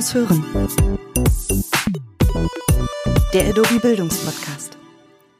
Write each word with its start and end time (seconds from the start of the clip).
muss 0.00 0.14
hören. 0.14 0.42
Der 3.34 3.48
Adobe 3.50 3.80
Bildungspodcast. 3.82 4.78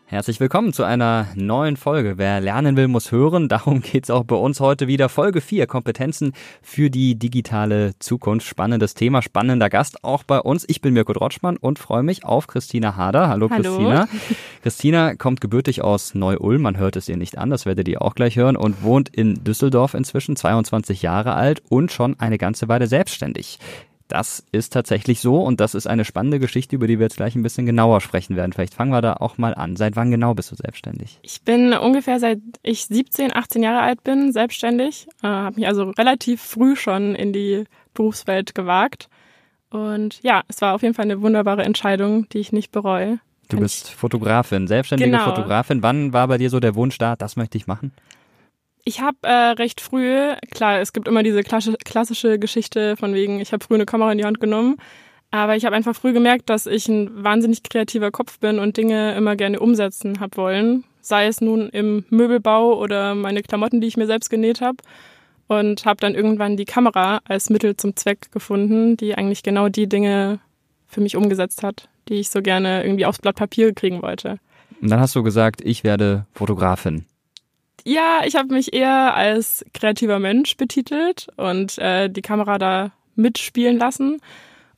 Herzlich 0.05 0.39
willkommen 0.39 0.75
zu 0.75 0.85
einer 0.85 1.29
neuen 1.35 1.79
Folge. 1.79 2.19
Wer 2.19 2.43
lernen 2.43 2.77
will, 2.77 2.87
muss 2.87 3.11
hören. 3.11 3.49
Darum 3.49 3.81
geht's 3.81 4.11
auch 4.11 4.25
bei 4.25 4.37
uns 4.37 4.61
heute 4.61 4.87
wieder. 4.87 5.09
Folge 5.09 5.41
4, 5.41 5.67
Kompetenzen 5.67 6.35
für 6.61 6.91
die 6.91 7.15
digitale 7.15 7.93
Zukunft. 8.01 8.47
Spannendes 8.47 8.93
Thema, 8.93 9.23
spannender 9.23 9.71
Gast 9.71 10.05
auch 10.05 10.25
bei 10.25 10.39
uns. 10.39 10.67
Ich 10.69 10.83
bin 10.83 10.93
Mirko 10.93 11.15
Drotschmann 11.15 11.57
und 11.57 11.79
freue 11.79 12.03
mich 12.03 12.27
auf 12.27 12.47
Christina 12.47 12.97
Hader. 12.97 13.29
Hallo, 13.31 13.49
Hallo. 13.49 13.63
Christina. 13.63 14.09
Christina 14.63 15.15
kommt 15.15 15.41
gebürtig 15.41 15.81
aus 15.81 16.15
Neu-Ulm. 16.15 16.61
Man 16.61 16.77
hört 16.77 16.97
es 16.97 17.09
ihr 17.09 17.17
nicht 17.17 17.39
an, 17.39 17.49
das 17.49 17.65
werdet 17.65 17.89
ihr 17.89 18.03
auch 18.03 18.15
gleich 18.15 18.37
hören. 18.37 18.57
Und 18.57 18.83
wohnt 18.83 19.09
in 19.09 19.43
Düsseldorf 19.43 19.95
inzwischen, 19.95 20.37
22 20.37 21.01
Jahre 21.01 21.33
alt 21.33 21.63
und 21.71 21.93
schon 21.93 22.21
eine 22.21 22.37
ganze 22.37 22.69
Weile 22.69 22.89
selbstständig. 22.89 23.59
Das 24.11 24.45
ist 24.51 24.73
tatsächlich 24.73 25.21
so 25.21 25.41
und 25.41 25.61
das 25.61 25.77
ist 25.77 25.87
eine 25.87 26.05
spannende 26.05 26.41
Geschichte, 26.41 26.75
über 26.75 26.89
die 26.89 26.99
wir 26.99 27.07
jetzt 27.07 27.17
gleich 27.17 27.37
ein 27.37 27.45
bisschen 27.45 27.65
genauer 27.65 28.01
sprechen 28.01 28.35
werden. 28.35 28.53
Vielleicht 28.53 28.75
fangen 28.75 28.91
wir 28.91 29.01
da 29.01 29.15
auch 29.15 29.39
mal 29.39 29.55
an. 29.55 29.77
Seit 29.77 29.95
wann 29.95 30.11
genau 30.11 30.35
bist 30.35 30.51
du 30.51 30.57
selbstständig? 30.57 31.21
Ich 31.23 31.43
bin 31.43 31.73
ungefähr 31.73 32.19
seit 32.19 32.41
ich 32.65 32.87
17, 32.87 33.33
18 33.33 33.63
Jahre 33.63 33.83
alt 33.83 34.03
bin 34.03 34.33
selbstständig, 34.33 35.07
äh, 35.23 35.29
habe 35.29 35.57
mich 35.57 35.69
also 35.69 35.91
relativ 35.91 36.43
früh 36.43 36.75
schon 36.75 37.15
in 37.15 37.33
die 37.33 37.65
Berufswelt 37.95 38.57
gewagt. 38.57 39.09
Und 39.71 40.21
ja, 40.25 40.43
es 40.49 40.61
war 40.61 40.75
auf 40.75 40.83
jeden 40.83 40.95
Fall 40.95 41.05
eine 41.05 41.23
wunderbare 41.23 41.63
Entscheidung, 41.63 42.29
die 42.31 42.39
ich 42.39 42.51
nicht 42.51 42.73
bereue. 42.73 43.21
Du 43.49 43.59
bist 43.59 43.91
Fotografin, 43.91 44.67
selbstständige 44.67 45.11
Genau. 45.13 45.25
Fotografin. 45.25 45.85
Wann 45.85 46.13
war 46.13 46.27
bei 46.27 46.39
dir 46.39 46.51
so 46.51 46.59
der 46.59 46.75
Wunsch 46.75 46.99
da, 46.99 47.15
das 47.15 47.37
möchte 47.37 47.59
ich 47.59 47.69
machen? 47.69 47.93
Ich 48.85 49.01
habe 49.01 49.19
äh, 49.23 49.53
recht 49.53 49.81
früh, 49.81 50.35
klar, 50.51 50.81
es 50.81 50.93
gibt 50.93 51.07
immer 51.07 51.23
diese 51.23 51.43
klassische, 51.43 52.39
Geschichte 52.39 52.97
von 52.97 53.15
wegen, 53.15 53.41
ich 53.41 53.53
habe 53.53 53.65
früh 53.65 53.75
eine 53.75 53.87
Kamera 53.87 54.13
in 54.13 54.19
die 54.19 54.25
Hand 54.25 54.41
genommen, 54.41 54.77
aber 55.31 55.55
ich 55.57 55.65
habe 55.65 55.77
einfach 55.77 55.95
früh 55.95 56.13
gemerkt, 56.13 56.49
dass 56.49 56.67
ich 56.67 56.89
ein 56.89 57.23
wahnsinnig 57.23 57.63
kreativer 57.63 58.11
Kopf 58.11 58.39
bin 58.39 58.59
und 58.59 58.77
Dinge 58.77 59.15
immer 59.15 59.37
gerne 59.37 59.61
umsetzen 59.61 60.19
hab 60.21 60.37
wollen, 60.37 60.85
sei 61.01 61.27
es 61.27 61.41
nun 61.41 61.69
im 61.69 62.05
Möbelbau 62.11 62.79
oder 62.79 63.15
meine 63.15 63.43
Klamotten, 63.43 63.81
die 63.81 63.87
ich 63.87 63.97
mir 63.97 64.07
selbst 64.07 64.31
genäht 64.31 64.61
habe. 64.61 64.79
Und 65.47 65.85
habe 65.85 65.99
dann 65.99 66.15
irgendwann 66.15 66.57
die 66.57 66.65
Kamera 66.65 67.21
als 67.25 67.51
Mittel 67.51 67.77
zum 67.77 67.97
Zweck 67.97 68.31
gefunden, 68.31 68.97
die 68.97 69.17
eigentlich 69.17 69.43
genau 69.43 69.69
die 69.69 69.89
Dinge 69.89 70.39
für 70.87 71.01
mich 71.01 71.17
umgesetzt 71.17 71.65
hat, 71.65 71.89
die 72.09 72.15
ich 72.15 72.31
so 72.31 72.41
gerne 72.41 72.85
irgendwie 72.85 73.05
aufs 73.05 73.19
Blatt 73.19 73.35
Papier 73.35 73.75
kriegen 73.75 74.01
wollte. 74.01 74.39
Und 74.81 74.91
dann 74.91 75.01
hast 75.01 75.17
du 75.17 75.25
gesagt, 75.25 75.61
ich 75.61 75.83
werde 75.83 76.27
Fotografin. 76.33 77.05
Ja, 77.85 78.21
ich 78.25 78.37
habe 78.37 78.53
mich 78.55 78.73
eher 78.73 79.15
als 79.15 79.65
kreativer 79.75 80.19
Mensch 80.19 80.57
betitelt 80.57 81.29
und 81.37 81.79
äh, 81.79 82.09
die 82.09 82.23
Kamera 82.23 82.59
da 82.59 82.93
mitspielen 83.17 83.79
lassen 83.79 84.21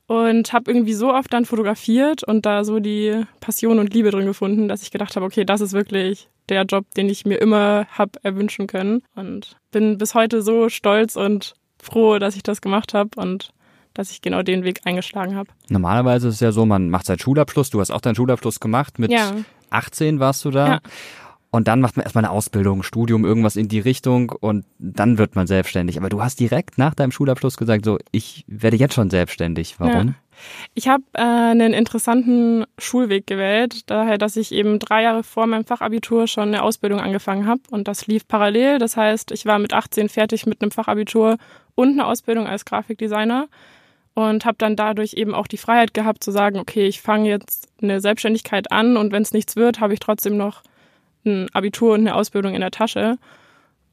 und 0.07 0.53
habe 0.53 0.69
irgendwie 0.71 0.93
so 0.93 1.13
oft 1.13 1.31
dann 1.31 1.45
fotografiert 1.45 2.23
und 2.23 2.45
da 2.45 2.63
so 2.63 2.79
die 2.79 3.23
Passion 3.39 3.79
und 3.79 3.93
Liebe 3.93 4.11
drin 4.11 4.25
gefunden, 4.25 4.67
dass 4.67 4.81
ich 4.81 4.91
gedacht 4.91 5.15
habe, 5.15 5.25
okay, 5.25 5.45
das 5.45 5.61
ist 5.61 5.73
wirklich 5.73 6.27
der 6.49 6.63
Job, 6.63 6.85
den 6.97 7.07
ich 7.09 7.25
mir 7.25 7.37
immer 7.37 7.87
hab 7.97 8.17
erwünschen 8.23 8.67
können 8.67 9.01
und 9.15 9.55
bin 9.71 9.97
bis 9.97 10.13
heute 10.13 10.41
so 10.41 10.69
stolz 10.69 11.15
und 11.15 11.53
froh, 11.81 12.19
dass 12.19 12.35
ich 12.35 12.43
das 12.43 12.61
gemacht 12.61 12.93
habe 12.93 13.09
und 13.15 13.51
dass 13.93 14.11
ich 14.11 14.21
genau 14.21 14.41
den 14.41 14.63
Weg 14.63 14.81
eingeschlagen 14.85 15.35
habe. 15.35 15.49
Normalerweise 15.69 16.27
ist 16.27 16.35
es 16.35 16.39
ja 16.39 16.51
so, 16.51 16.65
man 16.65 16.89
macht 16.89 17.05
seinen 17.05 17.19
Schulabschluss. 17.19 17.69
Du 17.69 17.79
hast 17.79 17.91
auch 17.91 18.01
deinen 18.01 18.15
Schulabschluss 18.15 18.59
gemacht. 18.59 18.97
Mit 18.97 19.11
Ja. 19.11 19.33
18 19.69 20.19
warst 20.19 20.43
du 20.45 20.51
da. 20.51 20.67
Ja. 20.67 20.79
Und 21.53 21.67
dann 21.67 21.81
macht 21.81 21.97
man 21.97 22.03
erstmal 22.03 22.25
eine 22.25 22.31
Ausbildung, 22.31 22.81
Studium, 22.81 23.25
irgendwas 23.25 23.57
in 23.57 23.67
die 23.67 23.79
Richtung 23.79 24.31
und 24.31 24.65
dann 24.79 25.19
wird 25.19 25.35
man 25.35 25.45
selbstständig. 25.45 25.99
Aber 25.99 26.09
du 26.09 26.19
hast 26.19 26.39
direkt 26.39 26.79
nach 26.79 26.95
deinem 26.95 27.11
Schulabschluss 27.11 27.57
gesagt, 27.57 27.85
so, 27.85 27.99
ich 28.11 28.43
werde 28.47 28.75
jetzt 28.75 28.95
schon 28.95 29.11
selbstständig. 29.11 29.75
Warum? 29.77 30.07
Ja. 30.07 30.13
Ich 30.73 30.87
habe 30.87 31.03
äh, 31.13 31.21
einen 31.21 31.73
interessanten 31.73 32.65
Schulweg 32.79 33.27
gewählt, 33.27 33.87
daher, 33.91 34.17
dass 34.17 34.35
ich 34.35 34.51
eben 34.51 34.79
drei 34.79 35.03
Jahre 35.03 35.21
vor 35.21 35.45
meinem 35.45 35.63
Fachabitur 35.63 36.25
schon 36.25 36.47
eine 36.47 36.63
Ausbildung 36.63 36.99
angefangen 36.99 37.45
habe 37.45 37.61
und 37.69 37.87
das 37.87 38.07
lief 38.07 38.27
parallel. 38.27 38.79
Das 38.79 38.97
heißt, 38.97 39.31
ich 39.31 39.45
war 39.45 39.59
mit 39.59 39.73
18 39.73 40.09
fertig 40.09 40.47
mit 40.47 40.63
einem 40.63 40.71
Fachabitur 40.71 41.37
und 41.75 41.89
einer 41.89 42.07
Ausbildung 42.07 42.47
als 42.47 42.65
Grafikdesigner 42.65 43.47
und 44.15 44.45
habe 44.45 44.55
dann 44.57 44.75
dadurch 44.75 45.13
eben 45.13 45.35
auch 45.35 45.45
die 45.45 45.57
Freiheit 45.57 45.93
gehabt 45.93 46.23
zu 46.23 46.31
sagen, 46.31 46.57
okay, 46.57 46.87
ich 46.87 46.99
fange 46.99 47.29
jetzt 47.29 47.67
eine 47.79 48.01
Selbstständigkeit 48.01 48.71
an 48.71 48.97
und 48.97 49.11
wenn 49.11 49.21
es 49.21 49.33
nichts 49.33 49.55
wird, 49.55 49.79
habe 49.79 49.93
ich 49.93 49.99
trotzdem 49.99 50.35
noch 50.35 50.63
ein 51.25 51.47
Abitur 51.53 51.93
und 51.93 52.01
eine 52.01 52.15
Ausbildung 52.15 52.53
in 52.53 52.61
der 52.61 52.71
Tasche. 52.71 53.17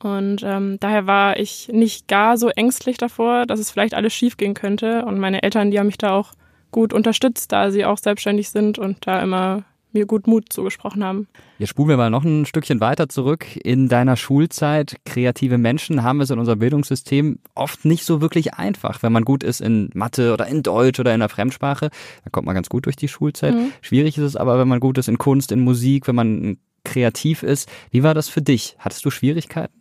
Und 0.03 0.43
ähm, 0.43 0.79
daher 0.81 1.07
war 1.07 1.39
ich 1.39 1.69
nicht 1.73 2.09
gar 2.09 2.39
so 2.39 2.49
ängstlich 2.49 2.97
davor, 2.97 3.45
dass 3.47 3.61
es 3.61 3.71
vielleicht 3.71 3.95
alles 3.95 4.15
schief 4.15 4.37
gehen 4.37 4.55
könnte. 4.55 5.05
Und 5.05 5.19
meine 5.19 5.43
Eltern, 5.43 5.71
die 5.71 5.79
haben 5.79 5.87
mich 5.87 5.99
da 5.99 6.13
auch 6.13 6.33
gut 6.71 6.93
unterstützt, 6.93 7.53
da 7.53 7.71
sie 7.71 7.85
auch 7.85 7.99
selbstständig 7.99 8.51
sind 8.51 8.79
und 8.79 9.07
da 9.07 9.21
immer 9.21 9.65
mir 9.93 10.07
gut 10.07 10.27
Mut 10.27 10.53
zugesprochen 10.53 11.03
haben. 11.05 11.27
Jetzt 11.59 11.71
spulen 11.71 11.89
wir 11.89 11.97
mal 11.97 12.11
noch 12.11 12.25
ein 12.25 12.47
Stückchen 12.47 12.81
weiter 12.81 13.09
zurück. 13.09 13.45
In 13.57 13.89
deiner 13.89 14.17
Schulzeit, 14.17 14.97
kreative 15.05 15.59
Menschen 15.59 16.03
haben 16.03 16.21
es 16.21 16.31
in 16.31 16.39
unserem 16.39 16.61
Bildungssystem 16.61 17.39
oft 17.55 17.85
nicht 17.85 18.05
so 18.05 18.21
wirklich 18.21 18.55
einfach. 18.55 19.03
Wenn 19.03 19.13
man 19.13 19.25
gut 19.25 19.43
ist 19.43 19.61
in 19.61 19.91
Mathe 19.95 20.33
oder 20.33 20.47
in 20.47 20.63
Deutsch 20.63 21.01
oder 21.01 21.11
in 21.11 21.21
einer 21.21 21.29
Fremdsprache, 21.29 21.91
da 22.25 22.31
kommt 22.31 22.47
man 22.47 22.55
ganz 22.55 22.69
gut 22.69 22.87
durch 22.87 22.97
die 22.97 23.09
Schulzeit. 23.09 23.55
Mhm. 23.55 23.73
Schwierig 23.81 24.17
ist 24.17 24.25
es 24.25 24.37
aber, 24.37 24.59
wenn 24.59 24.69
man 24.69 24.81
gut 24.81 24.97
ist 24.97 25.09
in 25.09 25.19
Kunst, 25.19 25.53
in 25.53 25.61
Musik, 25.61 26.07
wenn 26.07 26.15
man 26.15 26.57
kreativ 26.85 27.43
ist. 27.43 27.69
Wie 27.91 28.03
war 28.03 28.15
das 28.15 28.29
für 28.29 28.43
dich? 28.43 28.77
Hattest 28.79 29.05
du 29.05 29.11
Schwierigkeiten? 29.11 29.81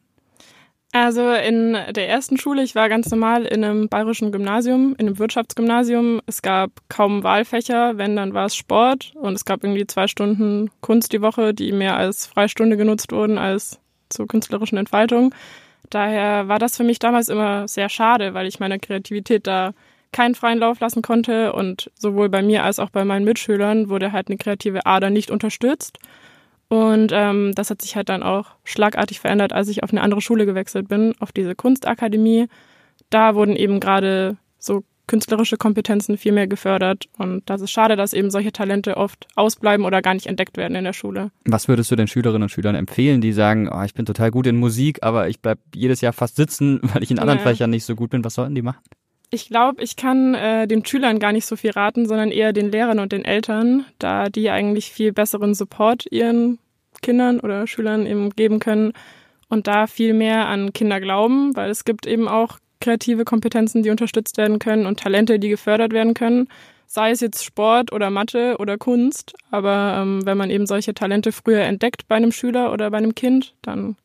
Also 0.92 1.32
in 1.32 1.74
der 1.74 2.10
ersten 2.10 2.38
Schule, 2.38 2.64
ich 2.64 2.74
war 2.74 2.90
ganz 2.90 3.12
normal 3.12 3.46
in 3.46 3.64
einem 3.64 3.90
bayerischen 3.90 4.32
Gymnasium, 4.32 4.96
in 4.98 5.06
einem 5.06 5.20
Wirtschaftsgymnasium. 5.20 6.20
Es 6.26 6.42
gab 6.42 6.72
kaum 6.90 7.22
Wahlfächer, 7.22 8.00
wenn 8.00 8.16
dann 8.16 8.34
war 8.34 8.48
es 8.48 8.56
Sport 8.56 9.14
und 9.16 9.34
es 9.36 9.46
gab 9.46 9.64
irgendwie 9.64 9.86
zwei 9.86 10.08
Stunden 10.08 10.72
Kunst 10.82 11.14
die 11.14 11.22
Woche, 11.22 11.54
die 11.54 11.72
mehr 11.74 11.96
als 11.96 12.26
Freistunde 12.26 12.76
genutzt 12.76 13.12
wurden 13.12 13.38
als 13.38 13.80
zur 14.10 14.28
künstlerischen 14.28 14.80
Entfaltung. 14.80 15.36
Daher 15.92 16.48
war 16.48 16.58
das 16.58 16.78
für 16.78 16.84
mich 16.84 16.98
damals 16.98 17.30
immer 17.30 17.68
sehr 17.68 17.90
schade, 17.90 18.34
weil 18.34 18.48
ich 18.48 18.60
meiner 18.60 18.80
Kreativität 18.80 19.46
da 19.46 19.74
keinen 20.12 20.34
freien 20.34 20.58
Lauf 20.58 20.80
lassen 20.80 21.04
konnte 21.04 21.54
und 21.54 21.92
sowohl 21.96 22.30
bei 22.30 22.42
mir 22.42 22.64
als 22.64 22.80
auch 22.80 22.90
bei 22.90 23.06
meinen 23.06 23.26
Mitschülern 23.26 23.90
wurde 23.90 24.12
halt 24.12 24.28
eine 24.28 24.38
kreative 24.38 24.88
Ader 24.88 25.12
nicht 25.12 25.30
unterstützt. 25.30 26.00
Und 26.70 27.12
ähm, 27.14 27.54
das 27.56 27.72
hat 27.72 27.82
sich 27.82 27.96
halt 27.96 28.10
dann 28.10 28.24
auch 28.24 28.52
schlagartig 28.64 29.20
verändert, 29.20 29.54
als 29.54 29.68
ich 29.70 29.84
auf 29.84 29.92
eine 29.92 30.02
andere 30.02 30.22
Schule 30.22 30.46
gewechselt 30.46 30.88
bin, 30.88 31.14
auf 31.20 31.32
diese 31.32 31.56
Kunstakademie. 31.56 32.48
Da 33.10 33.34
wurden 33.36 33.56
eben 33.56 33.80
gerade 33.80 34.38
so 34.60 34.84
künstlerische 35.08 35.58
Kompetenzen 35.58 36.18
viel 36.18 36.32
mehr 36.32 36.48
gefördert. 36.48 37.10
Und 37.18 37.50
das 37.50 37.62
ist 37.62 37.72
schade, 37.72 37.96
dass 37.96 38.14
eben 38.14 38.30
solche 38.30 38.52
Talente 38.52 38.96
oft 38.96 39.28
ausbleiben 39.36 39.84
oder 39.84 40.04
gar 40.04 40.14
nicht 40.14 40.28
entdeckt 40.28 40.56
werden 40.56 40.76
in 40.76 40.84
der 40.84 40.94
Schule. 40.94 41.32
Was 41.46 41.68
würdest 41.68 41.90
du 41.90 41.96
den 41.96 42.08
Schülerinnen 42.08 42.44
und 42.44 42.50
Schülern 42.50 42.76
empfehlen, 42.76 43.20
die 43.20 43.34
sagen, 43.34 43.68
oh, 43.68 43.82
ich 43.82 43.96
bin 43.96 44.06
total 44.06 44.30
gut 44.30 44.46
in 44.46 44.56
Musik, 44.56 45.00
aber 45.02 45.28
ich 45.28 45.42
bleib 45.42 45.58
jedes 45.74 46.02
Jahr 46.02 46.14
fast 46.14 46.36
sitzen, 46.36 46.80
weil 46.94 47.02
ich 47.02 47.10
in 47.10 47.18
anderen 47.18 47.40
Ja. 47.40 47.46
Fächern 47.46 47.72
nicht 47.72 47.86
so 47.86 47.96
gut 47.96 48.12
bin? 48.12 48.24
Was 48.24 48.36
sollten 48.36 48.54
die 48.54 48.62
machen? 48.62 48.84
Ich 49.32 49.48
glaube, 49.48 49.84
ich 49.84 49.96
kann 49.96 50.34
äh, 50.34 50.68
den 50.68 50.84
Schülern 50.84 51.20
gar 51.20 51.32
nicht 51.32 51.46
so 51.46 51.56
viel 51.56 51.72
raten, 51.72 52.08
sondern 52.08 52.32
eher 52.32 52.52
den 52.52 52.72
Lehrern 52.72 53.00
und 53.00 53.12
den 53.12 53.26
Eltern, 53.26 53.86
da 54.00 54.30
die 54.30 54.50
eigentlich 54.50 54.92
viel 54.92 55.14
besseren 55.14 55.54
Support 55.54 56.06
ihren 56.12 56.58
Kindern 57.02 57.40
oder 57.40 57.68
Schülern 57.68 58.08
eben 58.08 58.32
geben 58.32 58.60
können 58.60 58.94
und 59.48 59.68
da 59.68 59.88
viel 59.88 60.14
mehr 60.14 60.48
an 60.48 60.74
Kinder 60.74 61.00
glauben, 61.00 61.56
weil 61.56 61.70
es 61.70 61.86
gibt 61.86 62.08
eben 62.08 62.28
auch 62.28 62.58
kreative 62.82 63.26
Kompetenzen, 63.26 63.84
die 63.84 63.90
unterstützt 63.90 64.38
werden 64.38 64.58
können 64.58 64.86
und 64.86 65.00
Talente, 65.00 65.38
die 65.38 65.50
gefördert 65.50 65.94
werden 65.94 66.14
können, 66.14 66.48
sei 66.88 67.12
es 67.12 67.20
jetzt 67.20 67.44
Sport 67.44 67.92
oder 67.92 68.10
Mathe 68.10 68.56
oder 68.58 68.78
Kunst. 68.78 69.34
Aber 69.52 70.00
ähm, 70.02 70.26
wenn 70.26 70.38
man 70.38 70.50
eben 70.50 70.66
solche 70.66 70.94
Talente 70.94 71.32
früher 71.32 71.62
entdeckt 71.62 72.08
bei 72.08 72.16
einem 72.16 72.32
Schüler 72.32 72.72
oder 72.72 72.90
bei 72.90 72.98
einem 72.98 73.16
Kind, 73.16 73.54
dann 73.62 73.96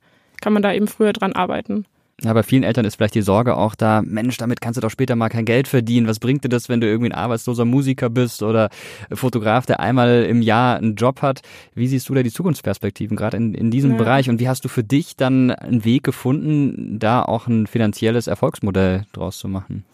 kann 0.41 0.53
man 0.53 0.62
da 0.62 0.73
eben 0.73 0.88
früher 0.88 1.12
dran 1.12 1.32
arbeiten. 1.32 1.87
Ja, 2.23 2.33
bei 2.33 2.45
vielen 2.45 2.63
Eltern 2.63 2.85
ist 2.85 2.95
vielleicht 2.97 3.17
die 3.17 3.23
Sorge 3.23 3.57
auch 3.57 3.75
da, 3.75 4.01
Mensch, 4.03 4.37
damit 4.37 4.61
kannst 4.61 4.77
du 4.77 4.81
doch 4.81 4.91
später 4.91 5.17
mal 5.17 5.29
kein 5.29 5.45
Geld 5.45 5.67
verdienen. 5.67 6.07
Was 6.07 6.21
bringt 6.21 6.45
dir 6.45 6.49
das, 6.49 6.69
wenn 6.69 6.81
du 6.81 6.87
irgendwie 6.87 7.11
ein 7.11 7.15
arbeitsloser 7.15 7.65
Musiker 7.65 8.09
bist 8.09 8.43
oder 8.43 8.71
Fotograf, 9.13 9.67
der 9.67 9.81
einmal 9.81 10.25
im 10.25 10.41
Jahr 10.41 10.77
einen 10.77 10.95
Job 10.95 11.23
hat? 11.23 11.43
Wie 11.75 11.89
siehst 11.89 12.09
du 12.09 12.15
da 12.15 12.23
die 12.23 12.31
Zukunftsperspektiven 12.31 13.17
gerade 13.17 13.37
in, 13.37 13.53
in 13.55 13.71
diesem 13.71 13.93
Ja. 13.93 13.97
Bereich? 13.97 14.31
Und 14.31 14.39
wie 14.41 14.49
hast 14.49 14.65
du 14.65 14.69
für 14.69 14.85
dich 14.85 15.17
dann 15.17 15.51
einen 15.51 15.85
Weg 15.85 16.05
gefunden, 16.05 16.99
da 17.01 17.23
auch 17.23 17.49
ein 17.49 17.67
finanzielles 17.67 18.29
Erfolgsmodell 18.29 19.07
draus 19.13 19.39
zu 19.39 19.49
machen? 19.49 19.85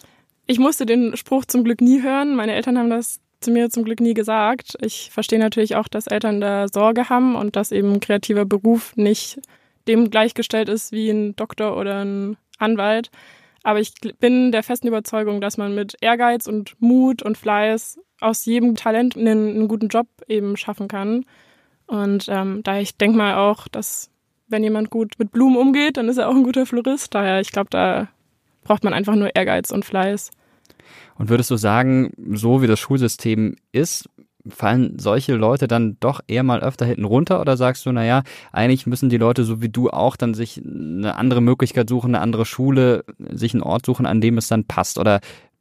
Ich 0.47 0.59
musste 0.59 0.85
den 0.85 1.17
Spruch 1.17 1.47
zum 1.47 1.65
Glück 1.65 1.81
nie 1.81 2.03
hören. 2.03 2.37
Meine 2.37 2.53
Eltern 2.53 2.77
haben 2.77 2.91
das 2.91 3.21
zu 3.41 3.51
mir 3.51 3.71
zum 3.71 3.85
Glück 3.85 4.01
nie 4.01 4.15
gesagt. 4.15 4.77
Ich 4.83 5.11
verstehe 5.11 5.39
natürlich 5.39 5.77
auch, 5.77 5.89
dass 5.89 6.07
Eltern 6.07 6.43
da 6.43 6.67
Sorge 6.69 7.09
haben 7.09 7.35
und 7.35 7.57
dass 7.57 7.73
eben 7.73 7.95
ein 7.95 8.01
kreativer 8.01 8.45
Beruf 8.45 8.95
nicht 8.97 9.41
dem 9.89 10.11
gleichgestellt 10.11 10.69
ist 10.69 10.93
wie 10.93 11.11
ein 11.11 11.37
Doktor 11.37 11.77
oder 11.77 12.05
ein 12.05 12.37
Anwalt. 12.59 13.11
Aber 13.63 13.81
ich 13.81 13.93
bin 14.19 14.53
der 14.53 14.63
festen 14.63 14.89
Überzeugung, 14.89 15.41
dass 15.41 15.59
man 15.59 15.75
mit 15.75 15.97
Ehrgeiz 16.01 16.47
und 16.47 16.81
Mut 16.81 17.23
und 17.23 17.37
Fleiß 17.37 17.99
aus 18.21 18.45
jedem 18.45 18.75
Talent 18.75 19.17
einen, 19.17 19.51
einen 19.51 19.69
guten 19.69 19.89
Job 19.89 20.07
eben 20.29 20.57
schaffen 20.57 20.89
kann. 20.89 21.25
Und 21.87 22.27
ähm, 22.29 22.63
daher 22.63 22.83
ich 22.83 22.97
denke 22.97 23.19
mal 23.19 23.37
auch, 23.37 23.69
dass 23.69 24.11
wenn 24.49 24.63
jemand 24.63 24.91
gut 24.91 25.15
mit 25.19 25.33
Blumen 25.33 25.57
umgeht, 25.57 25.97
dann 25.97 26.09
ist 26.09 26.17
er 26.17 26.29
auch 26.29 26.35
ein 26.35 26.43
guter 26.43 26.67
Florist. 26.67 27.15
Daher 27.15 27.41
ich 27.41 27.53
glaube, 27.53 27.71
da 27.71 28.09
braucht 28.65 28.85
man 28.85 28.95
einfach 28.95 29.15
nur 29.15 29.35
Ehrgeiz 29.35 29.71
und 29.71 29.85
Fleiß. 29.85 30.31
Und 31.17 31.29
würdest 31.29 31.51
du 31.51 31.57
sagen, 31.57 32.13
so 32.33 32.63
wie 32.63 32.67
das 32.67 32.81
Schulsystem 32.81 33.57
ist, 33.73 34.09
fallen 34.49 34.99
solche 34.99 35.35
Leute 35.35 35.69
dann 35.69 35.97
doch 36.01 36.21
eher 36.27 36.43
mal 36.43 36.61
öfter 36.61 36.87
hinten 36.87 37.05
runter 37.05 37.41
oder 37.41 37.57
sagst 37.57 37.85
du, 37.87 37.93
naja, 37.93 38.23
eigentlich 38.53 38.87
müssen 38.87 39.09
die 39.09 39.19
Leute 39.19 39.45
so 39.45 39.61
wie 39.61 39.69
du 39.69 39.91
auch 39.91 40.17
dann 40.17 40.35
sich 40.35 40.61
eine 40.65 41.17
andere 41.17 41.41
Möglichkeit 41.41 41.89
suchen, 41.89 42.15
eine 42.15 42.23
andere 42.23 42.47
Schule, 42.47 43.05
sich 43.31 43.55
einen 43.55 43.63
Ort 43.63 43.87
suchen, 43.87 44.07
an 44.07 44.21
dem 44.21 44.39
es 44.39 44.49
dann 44.49 44.65
passt? 44.65 44.99
Oder 44.99 45.21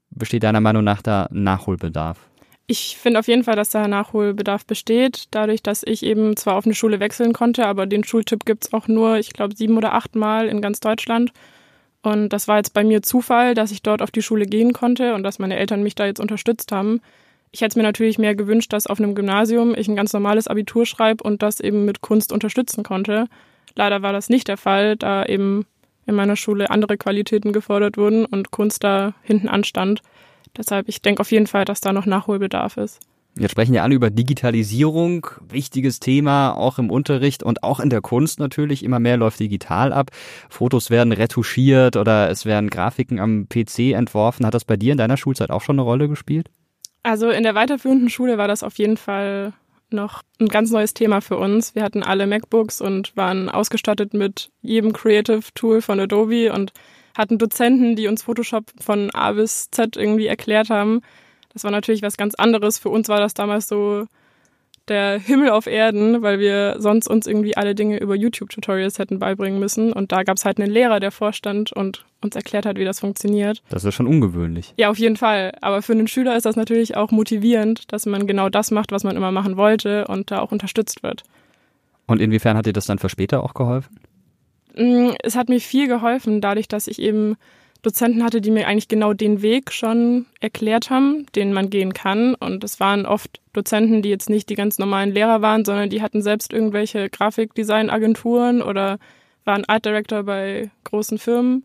besteht 0.10 0.44
deiner 0.44 0.62
Meinung 0.62 0.84
nach 0.84 1.02
da 1.02 1.28
Nachholbedarf? 1.32 2.30
Ich 2.68 2.98
finde 2.98 3.20
auf 3.20 3.28
jeden 3.28 3.44
Fall, 3.44 3.56
dass 3.56 3.72
da 3.72 3.88
Nachholbedarf 3.88 4.64
besteht, 4.66 5.26
dadurch, 5.32 5.64
dass 5.64 5.82
ich 5.84 6.04
eben 6.04 6.38
zwar 6.38 6.56
auf 6.56 6.66
eine 6.66 6.76
Schule 6.76 7.00
wechseln 7.00 7.34
konnte, 7.34 7.66
aber 7.66 7.88
den 7.88 8.04
Schultyp 8.04 8.46
gibt 8.46 8.66
es 8.66 8.74
auch 8.74 8.88
nur, 8.88 9.18
ich 9.18 9.34
glaube, 9.34 9.56
sieben 9.56 9.76
oder 9.76 9.96
acht 9.96 10.16
Mal 10.16 10.48
in 10.48 10.62
ganz 10.62 10.80
Deutschland. 10.80 11.32
Und 12.04 12.30
das 12.30 12.48
war 12.48 12.58
jetzt 12.58 12.76
bei 12.76 12.84
mir 12.84 13.02
Zufall, 13.02 13.56
dass 13.56 13.72
ich 13.72 13.82
dort 13.82 14.04
auf 14.04 14.12
die 14.12 14.22
Schule 14.22 14.46
gehen 14.46 14.72
konnte 14.72 15.16
und 15.16 15.24
dass 15.24 15.40
meine 15.40 15.58
Eltern 15.58 15.82
mich 15.84 15.96
da 15.96 16.06
jetzt 16.06 16.20
unterstützt 16.20 16.72
haben. 16.72 17.02
Ich 17.52 17.62
hätte 17.62 17.70
es 17.70 17.76
mir 17.76 17.84
natürlich 17.84 18.20
mehr 18.20 18.36
gewünscht, 18.36 18.72
dass 18.74 18.88
auf 18.88 19.00
einem 19.00 19.16
Gymnasium 19.16 19.74
ich 19.76 19.88
ein 19.88 19.96
ganz 19.96 20.14
normales 20.14 20.48
Abitur 20.48 20.86
schreibe 20.86 21.24
und 21.24 21.42
das 21.42 21.60
eben 21.60 21.86
mit 21.86 22.02
Kunst 22.02 22.32
unterstützen 22.32 22.84
konnte. 22.84 23.26
Leider 23.76 24.02
war 24.02 24.14
das 24.14 24.30
nicht 24.30 24.48
der 24.48 24.58
Fall, 24.58 24.96
da 24.96 25.26
eben 25.26 25.66
in 26.06 26.16
meiner 26.16 26.36
Schule 26.36 26.70
andere 26.70 26.98
Qualitäten 26.98 27.54
gefordert 27.54 27.98
wurden 27.98 28.26
und 28.26 28.52
Kunst 28.52 28.84
da 28.84 29.14
hinten 29.22 29.48
anstand. 29.48 30.02
Deshalb, 30.58 30.90
ich 30.90 31.02
denke 31.02 31.22
auf 31.22 31.32
jeden 31.32 31.48
Fall, 31.48 31.66
dass 31.66 31.82
da 31.82 31.94
noch 31.94 32.06
Nachholbedarf 32.06 32.78
ist. 32.78 33.00
Jetzt 33.38 33.52
sprechen 33.52 33.74
wir 33.74 33.84
alle 33.84 33.96
über 33.96 34.10
Digitalisierung, 34.10 35.28
wichtiges 35.48 36.00
Thema, 36.00 36.54
auch 36.54 36.80
im 36.80 36.90
Unterricht 36.90 37.44
und 37.44 37.64
auch 37.64 37.80
in 37.80 37.90
der 37.90 38.02
Kunst 38.02 38.40
natürlich. 38.40 38.84
Immer 38.84 39.00
mehr 39.00 39.18
läuft 39.18 39.40
digital 39.40 39.94
ab. 39.94 40.10
Fotos 40.50 40.90
werden 40.90 41.14
retuschiert 41.14 41.96
oder 41.96 42.30
es 42.30 42.46
werden 42.46 42.70
Grafiken 42.70 43.20
am 43.20 43.48
PC 43.48 43.94
entworfen. 43.94 44.46
Hat 44.46 44.56
das 44.56 44.66
bei 44.66 44.78
dir 44.78 44.92
in 44.92 44.98
deiner 44.98 45.16
Schulzeit 45.16 45.52
auch 45.52 45.62
schon 45.62 45.76
eine 45.76 45.84
Rolle 45.84 46.10
gespielt? 46.10 46.50
Also 47.04 47.30
in 47.30 47.44
der 47.44 47.56
weiterführenden 47.56 48.10
Schule 48.10 48.38
war 48.38 48.48
das 48.48 48.64
auf 48.64 48.78
jeden 48.78 48.98
Fall 48.98 49.54
noch 49.92 50.22
ein 50.40 50.48
ganz 50.48 50.72
neues 50.72 50.94
Thema 50.94 51.22
für 51.22 51.38
uns. 51.38 51.76
Wir 51.76 51.84
hatten 51.84 52.04
alle 52.04 52.28
MacBooks 52.28 52.82
und 52.82 53.16
waren 53.16 53.50
ausgestattet 53.50 54.14
mit 54.14 54.52
jedem 54.62 54.94
Creative 54.94 55.42
Tool 55.56 55.82
von 55.82 56.00
Adobe 56.00 56.54
und 56.54 56.74
hatten 57.18 57.38
Dozenten, 57.38 57.96
die 57.96 58.08
uns 58.08 58.24
Photoshop 58.24 58.66
von 58.80 59.10
A 59.12 59.32
bis 59.32 59.72
Z 59.72 59.98
irgendwie 59.98 60.28
erklärt 60.28 60.70
haben. 60.70 61.02
Das 61.52 61.64
war 61.64 61.72
natürlich 61.72 62.02
was 62.02 62.18
ganz 62.18 62.36
anderes. 62.36 62.78
Für 62.78 62.90
uns 62.90 63.08
war 63.10 63.20
das 63.20 63.34
damals 63.34 63.68
so 63.68 64.06
der 64.90 65.20
Himmel 65.20 65.50
auf 65.50 65.68
Erden, 65.68 66.22
weil 66.22 66.40
wir 66.40 66.76
sonst 66.80 67.08
uns 67.08 67.28
irgendwie 67.28 67.56
alle 67.56 67.76
Dinge 67.76 68.00
über 68.00 68.16
YouTube-Tutorials 68.16 69.00
hätten 69.00 69.20
beibringen 69.20 69.60
müssen. 69.60 69.94
Und 69.94 70.12
da 70.12 70.24
gab 70.24 70.38
es 70.38 70.46
halt 70.46 70.60
einen 70.60 70.72
Lehrer, 70.72 71.00
der 71.00 71.12
vorstand 71.12 71.72
und 71.72 72.06
uns 72.22 72.36
erklärt 72.36 72.66
hat, 72.66 72.78
wie 72.78 72.86
das 72.86 73.00
funktioniert. 73.00 73.62
Das 73.70 73.86
ist 73.86 73.96
schon 73.96 74.08
ungewöhnlich. 74.08 74.74
Ja, 74.78 74.90
auf 74.90 74.98
jeden 74.98 75.16
Fall. 75.16 75.54
Aber 75.62 75.82
für 75.82 75.94
einen 75.94 76.08
Schüler 76.08 76.36
ist 76.36 76.46
das 76.46 76.56
natürlich 76.56 76.98
auch 76.98 77.12
motivierend, 77.12 77.92
dass 77.94 78.06
man 78.06 78.28
genau 78.28 78.50
das 78.50 78.72
macht, 78.72 78.92
was 78.92 79.04
man 79.04 79.16
immer 79.16 79.32
machen 79.32 79.58
wollte 79.58 80.08
und 80.08 80.32
da 80.32 80.40
auch 80.40 80.52
unterstützt 80.52 81.04
wird. 81.04 81.24
Und 82.08 82.22
inwiefern 82.22 82.58
hat 82.58 82.66
dir 82.66 82.74
das 82.74 82.88
dann 82.88 83.00
für 83.00 83.10
später 83.10 83.44
auch 83.44 83.54
geholfen? 83.54 84.00
Mm, 84.76 85.12
es 85.22 85.36
hat 85.36 85.50
mir 85.50 85.60
viel 85.60 85.88
geholfen, 85.88 86.42
dadurch, 86.42 86.68
dass 86.68 86.88
ich 86.88 87.00
eben 87.00 87.36
Dozenten 87.82 88.24
hatte, 88.24 88.42
die 88.42 88.52
mir 88.52 88.68
eigentlich 88.68 88.90
genau 88.90 89.14
den 89.14 89.42
Weg 89.42 89.72
schon 89.72 90.26
erklärt 90.42 90.90
haben, 90.90 91.26
den 91.36 91.54
man 91.54 91.70
gehen 91.70 91.94
kann. 91.94 92.36
Und 92.36 92.64
es 92.64 92.80
waren 92.80 93.06
oft 93.06 93.40
Dozenten, 93.54 94.02
die 94.02 94.10
jetzt 94.10 94.30
nicht 94.30 94.50
die 94.50 94.56
ganz 94.56 94.80
normalen 94.80 95.12
Lehrer 95.12 95.42
waren, 95.42 95.64
sondern 95.64 95.90
die 95.90 96.02
hatten 96.02 96.22
selbst 96.22 96.52
irgendwelche 96.52 97.10
Grafikdesign-Agenturen 97.10 98.62
oder 98.62 99.00
waren 99.46 99.66
Art 99.66 99.86
Director 99.86 100.24
bei 100.24 100.70
großen 100.84 101.18
Firmen. 101.18 101.64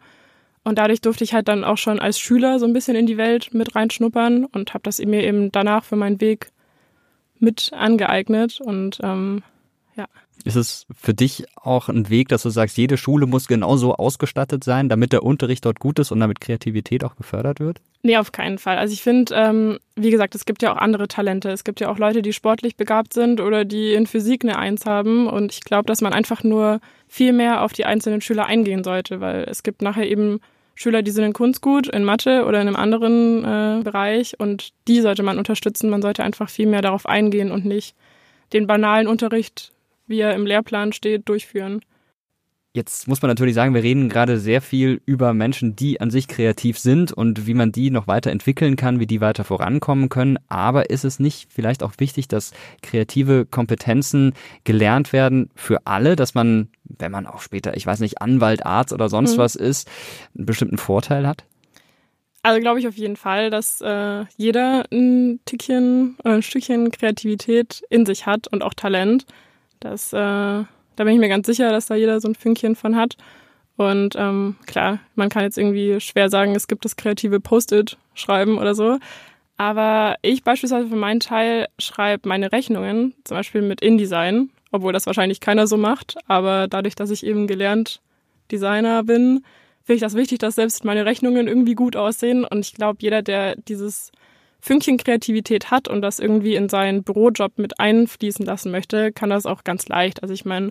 Und 0.63 0.79
dadurch 0.79 1.01
durfte 1.01 1.25
ich 1.25 1.35
halt 1.35 1.49
dann 1.49 1.65
auch 1.65 1.77
schon 1.77 1.99
als 1.99 2.19
Schüler 2.19 2.59
so 2.59 2.65
ein 2.65 2.73
bisschen 2.73 2.97
in 2.97 3.07
die 3.07 3.19
Welt 3.19 3.53
mit 3.53 3.75
reinschnuppern 3.75 4.47
und 4.47 4.73
habe 4.73 4.83
das 4.83 4.99
mir 4.99 5.23
eben 5.25 5.53
danach 5.53 5.85
für 5.85 5.97
meinen 5.97 6.21
Weg 6.21 6.51
mit 7.39 7.73
angeeignet. 7.75 8.61
Und 8.61 8.99
ähm, 9.03 9.43
ja. 9.97 10.07
Ist 10.45 10.57
es 10.57 10.87
für 10.95 11.15
dich 11.15 11.47
auch 11.57 11.89
ein 11.89 12.11
Weg, 12.11 12.29
dass 12.29 12.43
du 12.43 12.51
sagst, 12.51 12.77
jede 12.77 12.99
Schule 12.99 13.25
muss 13.25 13.49
genauso 13.49 13.95
ausgestattet 13.95 14.63
sein, 14.63 14.91
damit 14.91 15.13
der 15.13 15.23
Unterricht 15.23 15.65
dort 15.65 15.81
gut 15.81 15.99
ist 15.99 16.13
und 16.13 16.21
damit 16.21 16.43
Kreativität 16.43 17.03
auch 17.03 17.17
gefördert 17.17 17.61
wird? 17.61 17.81
Nee, 18.03 18.19
auf 18.19 18.31
keinen 18.31 18.59
Fall. 18.59 18.77
Also 18.77 18.93
ich 18.93 19.01
finde, 19.01 19.35
ähm, 19.35 19.79
wie 19.97 20.11
gesagt, 20.11 20.35
es 20.35 20.45
gibt 20.45 20.63
ja 20.63 20.75
auch 20.75 20.77
andere 20.77 21.09
Talente. 21.09 21.49
Es 21.49 21.65
gibt 21.65 21.81
ja 21.81 21.89
auch 21.89 21.97
Leute, 21.97 22.21
die 22.21 22.35
sportlich 22.35 22.77
begabt 22.77 23.15
sind 23.15 23.41
oder 23.41 23.65
die 23.65 23.95
in 23.95 24.07
Physik 24.07 24.45
eine 24.45 24.59
Eins 24.59 24.85
haben. 24.85 25.29
Und 25.29 25.51
ich 25.51 25.63
glaube, 25.63 25.87
dass 25.87 26.03
man 26.03 26.13
einfach 26.13 26.45
nur 26.45 26.81
viel 27.09 27.33
mehr 27.33 27.63
auf 27.63 27.73
die 27.73 27.87
einzelnen 27.87 28.21
Schüler 28.21 28.45
eingehen 28.45 28.85
sollte, 28.85 29.23
weil 29.23 29.45
es 29.45 29.63
gibt 29.63 29.81
nachher 29.81 30.07
eben 30.07 30.41
Schüler, 30.75 31.03
die 31.03 31.11
sind 31.11 31.25
in 31.25 31.33
Kunst 31.33 31.63
gut, 31.63 31.87
in 31.87 32.05
Mathe 32.05 32.45
oder 32.45 32.61
in 32.61 32.69
einem 32.69 32.77
anderen 32.77 33.45
äh, 33.45 33.83
Bereich 33.83 34.39
und 34.39 34.73
die 34.89 35.01
sollte 35.01 35.23
man 35.23 35.39
unterstützen. 35.39 35.89
Man 35.89 36.03
sollte 36.03 36.23
einfach 36.23 36.51
viel 36.51 36.67
mehr 36.67 36.83
darauf 36.83 37.07
eingehen 37.07 37.51
und 37.51 37.65
nicht 37.65 37.95
den 38.53 38.67
banalen 38.67 39.07
Unterricht 39.07 39.73
wie 40.07 40.21
er 40.21 40.35
im 40.35 40.47
Lehrplan 40.47 40.93
steht, 40.93 41.29
durchführen. 41.29 41.81
Jetzt 42.77 43.07
muss 43.07 43.23
man 43.23 43.29
natürlich 43.29 43.55
sagen, 43.55 43.73
wir 43.73 43.85
reden 43.85 44.09
gerade 44.09 44.37
sehr 44.41 44.61
viel 44.61 45.01
über 45.07 45.33
Menschen, 45.33 45.77
die 45.77 46.01
an 46.01 46.11
sich 46.11 46.27
kreativ 46.27 46.77
sind 46.77 47.13
und 47.13 47.47
wie 47.47 47.55
man 47.55 47.71
die 47.71 47.91
noch 47.91 48.09
weiter 48.09 48.33
entwickeln 48.33 48.75
kann, 48.75 48.99
wie 48.99 49.07
die 49.07 49.21
weiter 49.21 49.45
vorankommen 49.45 50.09
können. 50.09 50.41
Aber 50.49 50.91
ist 50.91 51.05
es 51.05 51.21
nicht 51.21 51.53
vielleicht 51.53 51.85
auch 51.85 51.93
wichtig, 51.99 52.27
dass 52.27 52.53
kreative 52.83 53.47
Kompetenzen 53.47 54.33
gelernt 54.65 55.13
werden 55.13 55.51
für 55.55 55.87
alle, 55.87 56.17
dass 56.17 56.35
man, 56.35 56.69
wenn 56.83 57.13
man 57.13 57.29
auch 57.29 57.43
später, 57.43 57.77
ich 57.77 57.87
weiß 57.87 58.01
nicht, 58.01 58.21
Anwalt, 58.21 58.67
Arzt 58.67 58.93
oder 58.93 59.09
sonst 59.09 59.37
mhm. 59.37 59.39
was 59.39 59.55
ist, 59.55 59.89
einen 60.37 60.47
bestimmten 60.47 60.79
Vorteil 60.79 61.29
hat? 61.29 61.45
Also 62.43 62.61
glaube 62.61 62.81
ich 62.81 62.89
auf 62.89 62.97
jeden 62.97 63.17
Fall, 63.17 63.51
dass 63.51 63.81
äh, 63.83 64.25
jeder 64.37 64.85
ein 64.93 65.39
Tickchen, 65.45 66.17
ein 66.25 66.43
Stückchen 66.43 66.91
Kreativität 66.91 67.85
in 67.89 68.05
sich 68.05 68.27
hat 68.27 68.49
und 68.49 68.65
auch 68.65 68.75
Talent. 68.75 69.27
Das, 69.81 70.13
äh, 70.13 70.17
da 70.17 70.67
bin 70.97 71.09
ich 71.09 71.19
mir 71.19 71.29
ganz 71.29 71.47
sicher, 71.47 71.71
dass 71.71 71.87
da 71.87 71.95
jeder 71.95 72.21
so 72.21 72.29
ein 72.29 72.35
Fünkchen 72.35 72.77
von 72.77 72.97
hat. 72.97 73.17
Und 73.77 74.15
ähm, 74.17 74.57
klar, 74.67 75.01
man 75.15 75.29
kann 75.29 75.43
jetzt 75.43 75.59
irgendwie 75.59 76.01
schwer 76.01 76.31
sagen, 76.31 76.55
es 76.55 76.69
gibt 76.69 76.85
das 76.85 76.97
kreative 76.97 77.41
Post-it 77.41 77.97
schreiben 78.15 78.59
oder 78.59 78.75
so. 78.75 78.99
Aber 79.57 80.17
ich 80.23 80.43
beispielsweise 80.43 80.89
für 80.89 80.97
meinen 80.97 81.21
Teil 81.21 81.69
schreibe 81.79 82.29
meine 82.29 82.53
Rechnungen, 82.53 83.15
zum 83.25 83.37
Beispiel 83.37 83.63
mit 83.63 83.81
InDesign, 83.81 84.51
obwohl 84.73 84.93
das 84.93 85.07
wahrscheinlich 85.07 85.41
keiner 85.41 85.67
so 85.67 85.77
macht. 85.77 86.17
Aber 86.27 86.67
dadurch, 86.69 86.95
dass 86.95 87.11
ich 87.11 87.25
eben 87.25 87.47
gelernt 87.47 88.01
Designer 88.51 89.05
bin, 89.05 89.45
finde 89.83 89.97
ich 89.97 90.01
das 90.01 90.15
wichtig, 90.15 90.39
dass 90.39 90.57
selbst 90.57 90.85
meine 90.85 91.05
Rechnungen 91.05 91.47
irgendwie 91.47 91.75
gut 91.75 91.97
aussehen. 91.97 92.45
Und 92.45 92.61
ich 92.61 92.75
glaube, 92.75 92.99
jeder, 93.01 93.23
der 93.23 93.57
dieses 93.57 94.13
Fünkchen 94.65 94.97
Kreativität 94.97 95.71
hat 95.71 95.89
und 95.89 96.01
das 96.01 96.19
irgendwie 96.19 96.55
in 96.55 96.71
seinen 96.71 97.03
Bürojob 97.03 97.59
mit 97.59 97.79
einfließen 97.79 98.47
lassen 98.47 98.71
möchte, 98.71 99.13
kann 99.13 99.29
das 99.29 99.45
auch 99.45 99.63
ganz 99.63 99.89
leicht. 99.89 100.23
Also 100.23 100.33
ich 100.33 100.47
meine, 100.47 100.71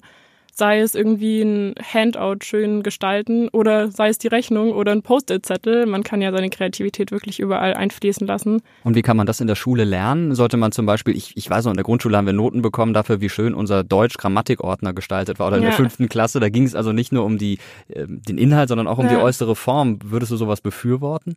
sei 0.52 0.80
es 0.80 0.96
irgendwie 0.96 1.44
ein 1.44 1.76
Handout 1.80 2.44
schön 2.44 2.82
gestalten 2.82 3.50
oder 3.50 3.92
sei 3.92 4.10
es 4.10 4.18
die 4.18 4.30
Rechnung 4.30 4.72
oder 4.72 4.94
ein 4.94 5.04
Post-it-Zettel. 5.04 5.86
Man 5.86 6.02
kann 6.02 6.24
ja 6.24 6.32
seine 6.32 6.50
Kreativität 6.50 7.12
wirklich 7.12 7.40
überall 7.40 7.76
einfließen 7.76 8.26
lassen. 8.26 8.64
Und 8.84 8.96
wie 8.96 9.04
kann 9.04 9.16
man 9.16 9.28
das 9.28 9.40
in 9.42 9.46
der 9.46 9.54
Schule 9.54 9.84
lernen? 9.84 10.34
Sollte 10.34 10.58
man 10.58 10.72
zum 10.72 10.88
Beispiel, 10.88 11.16
ich, 11.16 11.38
ich 11.38 11.48
weiß 11.48 11.66
noch, 11.66 11.72
in 11.72 11.78
der 11.78 11.84
Grundschule 11.84 12.18
haben 12.18 12.26
wir 12.26 12.34
Noten 12.34 12.64
bekommen 12.64 12.96
dafür, 12.96 13.22
wie 13.22 13.30
schön 13.30 13.54
unser 13.54 13.84
Deutsch-Grammatikordner 13.84 14.94
gestaltet 14.94 15.38
war 15.38 15.50
oder 15.50 15.58
in 15.58 15.64
ja. 15.64 15.70
der 15.70 15.78
fünften 15.78 16.10
Klasse. 16.10 16.40
Da 16.40 16.50
ging 16.50 16.64
es 16.64 16.74
also 16.74 16.94
nicht 16.94 17.12
nur 17.12 17.26
um 17.26 17.38
die, 17.38 17.60
äh, 17.90 18.08
den 18.08 18.40
Inhalt, 18.40 18.70
sondern 18.70 18.88
auch 18.88 18.98
um 18.98 19.06
ja. 19.06 19.12
die 19.12 19.22
äußere 19.22 19.56
Form. 19.56 20.00
Würdest 20.04 20.32
du 20.32 20.38
sowas 20.38 20.62
befürworten? 20.62 21.36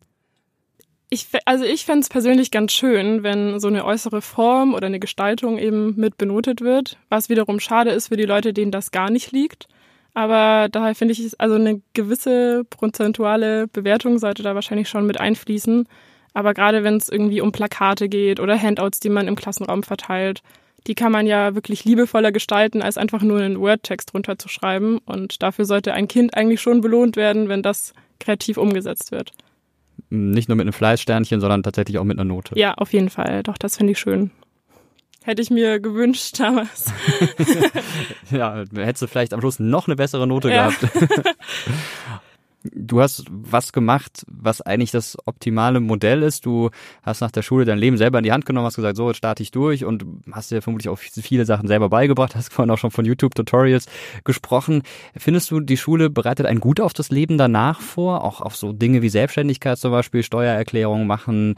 Ich, 1.16 1.28
also 1.46 1.64
ich 1.64 1.86
fände 1.86 2.00
es 2.00 2.10
persönlich 2.10 2.50
ganz 2.50 2.74
schön, 2.74 3.22
wenn 3.22 3.58
so 3.58 3.68
eine 3.68 3.86
äußere 3.86 4.20
Form 4.20 4.74
oder 4.74 4.86
eine 4.88 5.00
Gestaltung 5.00 5.56
eben 5.56 5.94
mit 5.96 6.18
benotet 6.18 6.60
wird, 6.60 6.98
was 7.08 7.30
wiederum 7.30 7.58
schade 7.58 7.88
ist 7.88 8.08
für 8.08 8.18
die 8.18 8.26
Leute, 8.26 8.52
denen 8.52 8.70
das 8.70 8.90
gar 8.90 9.08
nicht 9.08 9.32
liegt. 9.32 9.66
Aber 10.12 10.68
daher 10.70 10.94
finde 10.94 11.12
ich, 11.12 11.40
also 11.40 11.54
eine 11.54 11.80
gewisse 11.94 12.64
prozentuale 12.68 13.66
Bewertung 13.66 14.18
sollte 14.18 14.42
da 14.42 14.54
wahrscheinlich 14.54 14.90
schon 14.90 15.06
mit 15.06 15.18
einfließen. 15.18 15.88
Aber 16.34 16.52
gerade 16.52 16.84
wenn 16.84 16.98
es 16.98 17.08
irgendwie 17.08 17.40
um 17.40 17.50
Plakate 17.50 18.10
geht 18.10 18.38
oder 18.38 18.60
Handouts, 18.60 19.00
die 19.00 19.08
man 19.08 19.26
im 19.26 19.36
Klassenraum 19.36 19.84
verteilt, 19.84 20.42
die 20.86 20.94
kann 20.94 21.12
man 21.12 21.26
ja 21.26 21.54
wirklich 21.54 21.86
liebevoller 21.86 22.30
gestalten, 22.30 22.82
als 22.82 22.98
einfach 22.98 23.22
nur 23.22 23.40
einen 23.40 23.58
Word-Text 23.58 24.12
runterzuschreiben. 24.12 24.98
Und 24.98 25.42
dafür 25.42 25.64
sollte 25.64 25.94
ein 25.94 26.08
Kind 26.08 26.36
eigentlich 26.36 26.60
schon 26.60 26.82
belohnt 26.82 27.16
werden, 27.16 27.48
wenn 27.48 27.62
das 27.62 27.94
kreativ 28.20 28.58
umgesetzt 28.58 29.12
wird 29.12 29.32
nicht 30.10 30.48
nur 30.48 30.56
mit 30.56 30.64
einem 30.64 30.72
Fleißsternchen, 30.72 31.40
sondern 31.40 31.62
tatsächlich 31.62 31.98
auch 31.98 32.04
mit 32.04 32.18
einer 32.18 32.24
Note. 32.24 32.58
Ja, 32.58 32.74
auf 32.74 32.92
jeden 32.92 33.10
Fall. 33.10 33.42
Doch, 33.42 33.58
das 33.58 33.76
finde 33.76 33.92
ich 33.92 33.98
schön. 33.98 34.30
Hätte 35.26 35.42
ich 35.42 35.50
mir 35.50 35.80
gewünscht 35.80 36.38
damals. 36.38 36.92
ja, 38.30 38.62
hättest 38.76 39.02
du 39.02 39.06
vielleicht 39.08 39.34
am 39.34 39.40
Schluss 39.40 39.58
noch 39.58 39.88
eine 39.88 39.96
bessere 39.96 40.24
Note 40.24 40.50
ja. 40.50 40.68
gehabt. 40.68 40.86
Du 42.74 43.00
hast 43.00 43.24
was 43.30 43.72
gemacht, 43.72 44.24
was 44.28 44.60
eigentlich 44.60 44.90
das 44.90 45.16
optimale 45.26 45.80
Modell 45.80 46.22
ist. 46.22 46.46
Du 46.46 46.70
hast 47.02 47.20
nach 47.20 47.30
der 47.30 47.42
Schule 47.42 47.64
dein 47.64 47.78
Leben 47.78 47.96
selber 47.96 48.18
in 48.18 48.24
die 48.24 48.32
Hand 48.32 48.46
genommen, 48.46 48.66
hast 48.66 48.76
gesagt, 48.76 48.96
so, 48.96 49.08
jetzt 49.08 49.18
starte 49.18 49.42
ich 49.42 49.50
durch 49.50 49.84
und 49.84 50.04
hast 50.32 50.50
dir 50.50 50.62
vermutlich 50.62 50.88
auch 50.88 50.98
viele 50.98 51.44
Sachen 51.44 51.68
selber 51.68 51.88
beigebracht, 51.88 52.34
hast 52.34 52.52
vorhin 52.52 52.70
auch 52.70 52.78
schon 52.78 52.90
von 52.90 53.04
YouTube-Tutorials 53.04 53.86
gesprochen. 54.24 54.82
Findest 55.16 55.50
du, 55.50 55.60
die 55.60 55.76
Schule 55.76 56.10
bereitet 56.10 56.46
einen 56.46 56.60
gut 56.60 56.80
auf 56.80 56.92
das 56.92 57.10
Leben 57.10 57.38
danach 57.38 57.80
vor? 57.80 58.24
Auch 58.24 58.40
auf 58.40 58.56
so 58.56 58.72
Dinge 58.72 59.02
wie 59.02 59.08
Selbstständigkeit 59.08 59.78
zum 59.78 59.90
Beispiel, 59.90 60.22
Steuererklärung 60.22 61.06
machen. 61.06 61.54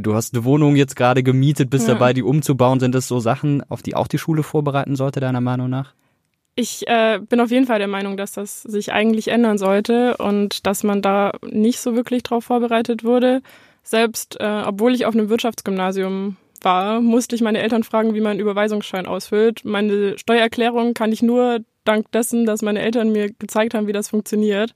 Du 0.00 0.14
hast 0.14 0.34
eine 0.34 0.44
Wohnung 0.44 0.76
jetzt 0.76 0.96
gerade 0.96 1.22
gemietet, 1.22 1.70
bist 1.70 1.88
ja. 1.88 1.94
dabei, 1.94 2.12
die 2.12 2.22
umzubauen. 2.22 2.80
Sind 2.80 2.94
das 2.94 3.08
so 3.08 3.20
Sachen, 3.20 3.62
auf 3.70 3.82
die 3.82 3.94
auch 3.94 4.06
die 4.06 4.18
Schule 4.18 4.42
vorbereiten 4.42 4.96
sollte, 4.96 5.20
deiner 5.20 5.40
Meinung 5.40 5.70
nach? 5.70 5.94
Ich 6.54 6.86
äh, 6.86 7.18
bin 7.18 7.40
auf 7.40 7.50
jeden 7.50 7.66
Fall 7.66 7.78
der 7.78 7.88
Meinung, 7.88 8.16
dass 8.16 8.32
das 8.32 8.62
sich 8.62 8.92
eigentlich 8.92 9.28
ändern 9.28 9.56
sollte 9.56 10.16
und 10.18 10.66
dass 10.66 10.84
man 10.84 11.00
da 11.00 11.32
nicht 11.42 11.80
so 11.80 11.96
wirklich 11.96 12.22
drauf 12.22 12.44
vorbereitet 12.44 13.04
wurde. 13.04 13.40
Selbst 13.82 14.38
äh, 14.38 14.62
obwohl 14.66 14.94
ich 14.94 15.06
auf 15.06 15.14
einem 15.14 15.30
Wirtschaftsgymnasium 15.30 16.36
war, 16.60 17.00
musste 17.00 17.34
ich 17.34 17.40
meine 17.40 17.60
Eltern 17.60 17.84
fragen, 17.84 18.14
wie 18.14 18.20
man 18.20 18.38
Überweisungsschein 18.38 19.06
ausfüllt. 19.06 19.64
Meine 19.64 20.18
Steuererklärung 20.18 20.92
kann 20.92 21.10
ich 21.10 21.22
nur 21.22 21.60
dank 21.84 22.10
dessen, 22.12 22.44
dass 22.44 22.62
meine 22.62 22.82
Eltern 22.82 23.10
mir 23.10 23.32
gezeigt 23.32 23.74
haben, 23.74 23.86
wie 23.86 23.92
das 23.92 24.10
funktioniert. 24.10 24.74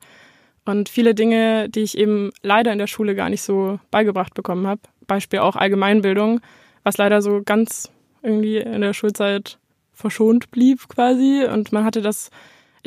Und 0.65 0.89
viele 0.89 1.15
Dinge, 1.15 1.69
die 1.69 1.83
ich 1.83 1.97
eben 1.97 2.33
leider 2.43 2.73
in 2.73 2.79
der 2.79 2.89
Schule 2.89 3.15
gar 3.15 3.29
nicht 3.29 3.43
so 3.43 3.79
beigebracht 3.91 4.35
bekommen 4.35 4.67
habe. 4.67 4.81
Beispiel 5.07 5.39
auch 5.39 5.55
Allgemeinbildung, 5.55 6.41
was 6.83 6.97
leider 6.97 7.23
so 7.23 7.43
ganz 7.45 7.93
irgendwie 8.23 8.57
in 8.57 8.81
der 8.81 8.93
Schulzeit 8.93 9.59
verschont 9.97 10.51
blieb 10.53 10.89
quasi. 10.89 11.45
Und 11.51 11.73
man 11.73 11.85
hatte 11.85 12.03
das, 12.03 12.31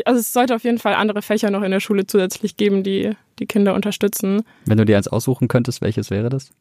also 0.05 0.19
es 0.19 0.31
sollte 0.31 0.55
auf 0.55 0.63
jeden 0.63 0.79
Fall 0.79 0.93
andere 0.93 1.21
Fächer 1.21 1.51
noch 1.51 1.63
in 1.63 1.71
der 1.71 1.81
Schule 1.81 2.07
zusätzlich 2.07 2.55
geben, 2.55 2.83
die 2.83 3.11
die 3.39 3.47
Kinder 3.47 3.73
unterstützen. 3.73 4.43
Wenn 4.65 4.77
du 4.77 4.85
dir 4.85 4.95
eins 4.95 5.07
aussuchen 5.07 5.47
könntest, 5.47 5.81
welches 5.81 6.09
wäre 6.11 6.29
das? 6.29 6.51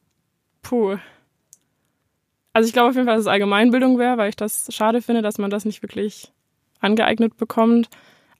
Puh. 0.62 0.96
Also 2.52 2.66
ich 2.66 2.72
glaube 2.72 2.88
auf 2.88 2.94
jeden 2.94 3.06
Fall, 3.06 3.16
dass 3.16 3.26
es 3.26 3.30
Allgemeinbildung 3.30 3.98
wäre, 3.98 4.16
weil 4.16 4.30
ich 4.30 4.36
das 4.36 4.68
schade 4.74 5.02
finde, 5.02 5.22
dass 5.22 5.38
man 5.38 5.50
das 5.50 5.64
nicht 5.64 5.82
wirklich 5.82 6.32
angeeignet 6.80 7.36
bekommt. 7.36 7.88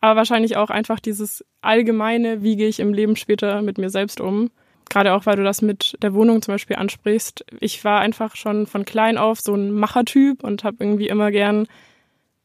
Aber 0.00 0.17
wahrscheinlich 0.17 0.57
auch 0.57 0.71
einfach 0.71 1.00
dieses 1.00 1.45
allgemeine, 1.61 2.43
wie 2.43 2.57
gehe 2.57 2.69
ich 2.69 2.81
im 2.81 2.95
Leben 2.95 3.17
später 3.17 3.62
mit 3.62 3.79
mir 3.79 3.91
selbst 3.91 4.21
um. 4.21 4.50
Gerade 4.88 5.12
auch, 5.12 5.27
weil 5.27 5.37
du 5.37 5.45
das 5.45 5.61
mit 5.61 5.97
der 6.03 6.15
Wohnung 6.15 6.41
zum 6.41 6.55
Beispiel 6.55 6.77
ansprichst. 6.77 7.45
Ich 7.61 7.85
war 7.85 8.00
einfach 8.00 8.37
schon 8.37 8.67
von 8.67 8.85
klein 8.85 9.19
auf 9.19 9.41
so 9.41 9.55
ein 9.55 9.73
Machertyp 9.73 10.43
und 10.43 10.65
habe 10.65 10.79
irgendwie 10.81 11.09
immer 11.09 11.31
gern 11.31 11.67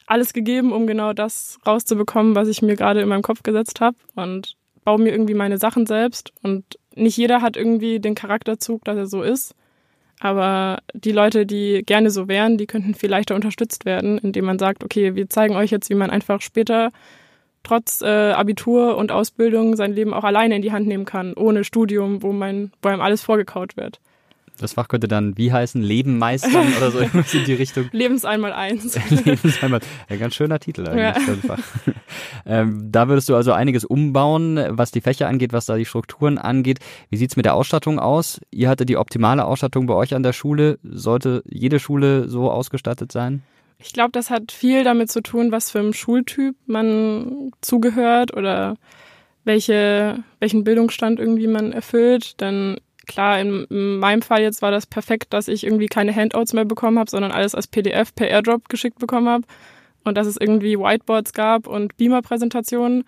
alles 0.06 0.34
gegeben, 0.34 0.72
um 0.72 0.88
genau 0.88 1.14
das 1.14 1.60
rauszubekommen, 1.66 2.36
was 2.36 2.48
ich 2.48 2.62
mir 2.62 2.76
gerade 2.76 3.02
in 3.02 3.10
meinem 3.10 3.22
Kopf 3.22 3.44
gesetzt 3.44 3.82
habe 3.82 3.98
und 4.16 4.56
baue 4.84 5.00
mir 5.00 5.12
irgendwie 5.12 5.34
meine 5.34 5.58
Sachen 5.58 5.86
selbst. 5.86 6.32
Und 6.42 6.78
nicht 6.96 7.18
jeder 7.18 7.42
hat 7.42 7.58
irgendwie 7.58 8.00
den 8.00 8.16
Charakterzug, 8.16 8.84
dass 8.86 8.98
er 8.98 9.08
so 9.08 9.22
ist. 9.22 9.56
Aber 10.20 10.80
die 10.94 11.12
Leute, 11.12 11.46
die 11.46 11.84
gerne 11.86 12.10
so 12.10 12.28
wären, 12.28 12.58
die 12.58 12.68
könnten 12.68 12.96
viel 12.96 13.10
leichter 13.10 13.36
unterstützt 13.36 13.86
werden, 13.86 14.18
indem 14.18 14.46
man 14.46 14.60
sagt, 14.60 14.84
okay, 14.84 15.16
wir 15.16 15.30
zeigen 15.30 15.56
euch 15.56 15.72
jetzt, 15.72 15.90
wie 15.90 15.96
man 15.96 16.10
einfach 16.10 16.42
später 16.42 16.92
trotz 17.64 18.02
äh, 18.02 18.32
Abitur 18.32 18.98
und 18.98 19.12
Ausbildung 19.12 19.76
sein 19.76 19.94
Leben 19.94 20.14
auch 20.14 20.24
alleine 20.24 20.56
in 20.56 20.62
die 20.62 20.72
Hand 20.72 20.88
nehmen 20.88 21.06
kann, 21.06 21.34
ohne 21.34 21.64
Studium, 21.64 22.22
wo, 22.22 22.32
mein, 22.32 22.72
wo 22.82 22.90
einem 22.90 23.02
alles 23.02 23.22
vorgekaut 23.22 23.78
wird. 23.78 24.00
Das 24.60 24.74
Fach 24.74 24.88
könnte 24.88 25.08
dann 25.08 25.36
wie 25.38 25.52
heißen? 25.52 25.82
Leben 25.82 26.18
meistern 26.18 26.74
oder 26.78 26.92
so 26.92 27.00
irgendwas 27.00 27.34
in 27.34 27.46
die 27.46 27.54
Richtung. 27.54 27.90
Lebens 27.92 28.24
einmal 28.24 28.54
eins. 28.54 28.98
Lebens 29.26 29.62
einmal. 29.64 29.80
Ein 30.08 30.20
ganz 30.20 30.36
schöner 30.36 30.60
Titel 30.60 30.88
eigentlich. 30.88 31.44
Ja. 31.44 31.58
Ähm, 32.46 32.92
da 32.92 33.08
würdest 33.08 33.30
du 33.30 33.36
also 33.36 33.54
einiges 33.54 33.86
umbauen, 33.86 34.60
was 34.70 34.92
die 34.92 35.00
Fächer 35.00 35.30
angeht, 35.30 35.54
was 35.54 35.66
da 35.66 35.78
die 35.78 35.86
Strukturen 35.86 36.38
angeht. 36.38 36.80
Wie 37.10 37.16
sieht's 37.16 37.38
mit 37.38 37.46
der 37.46 37.56
Ausstattung 37.56 38.00
aus? 38.00 38.42
Ihr 38.52 38.68
hattet 38.68 38.90
die 38.90 38.98
optimale 38.98 39.46
Ausstattung 39.46 39.88
bei 39.88 39.94
euch 39.94 40.14
an 40.14 40.24
der 40.24 40.34
Schule. 40.34 40.78
Sollte 40.84 41.42
jede 41.50 41.80
Schule 41.80 42.28
so 42.28 42.52
ausgestattet 42.52 43.14
sein? 43.14 43.44
Ich 43.80 43.94
glaube, 43.94 44.12
das 44.12 44.30
hat 44.30 44.52
viel 44.52 44.84
damit 44.84 45.10
zu 45.10 45.22
tun, 45.22 45.52
was 45.52 45.72
für 45.72 45.80
ein 45.80 45.94
Schultyp 45.94 46.56
man 46.66 47.52
zugehört 47.62 48.36
oder 48.36 48.76
welche, 49.46 50.24
welchen 50.40 50.64
Bildungsstand 50.64 51.20
irgendwie 51.20 51.48
man 51.48 51.72
erfüllt. 51.72 52.40
Denn 52.42 52.78
klar, 53.08 53.40
in, 53.40 53.66
in, 53.70 53.98
meinem 53.98 54.22
Fall 54.22 54.42
jetzt 54.42 54.62
war 54.62 54.72
das 54.72 54.86
perfekt, 54.86 55.34
dass 55.34 55.48
ich 55.48 55.66
irgendwie 55.66 55.88
keine 55.88 56.16
Handouts 56.16 56.54
mehr 56.54 56.66
bekommen 56.66 57.00
habe, 57.00 57.10
sondern 57.10 57.32
alles 57.32 57.56
als 57.56 57.68
PDF 57.68 58.14
per 58.16 58.28
Airdrop 58.28 58.70
geschickt 58.70 59.00
bekommen 59.00 59.28
habe 59.28 59.46
und 60.04 60.18
dass 60.18 60.28
es 60.28 60.38
irgendwie 60.38 60.78
Whiteboards 60.78 61.34
gab 61.34 61.68
und 61.68 61.98
Beamer-Präsentationen. 61.98 63.04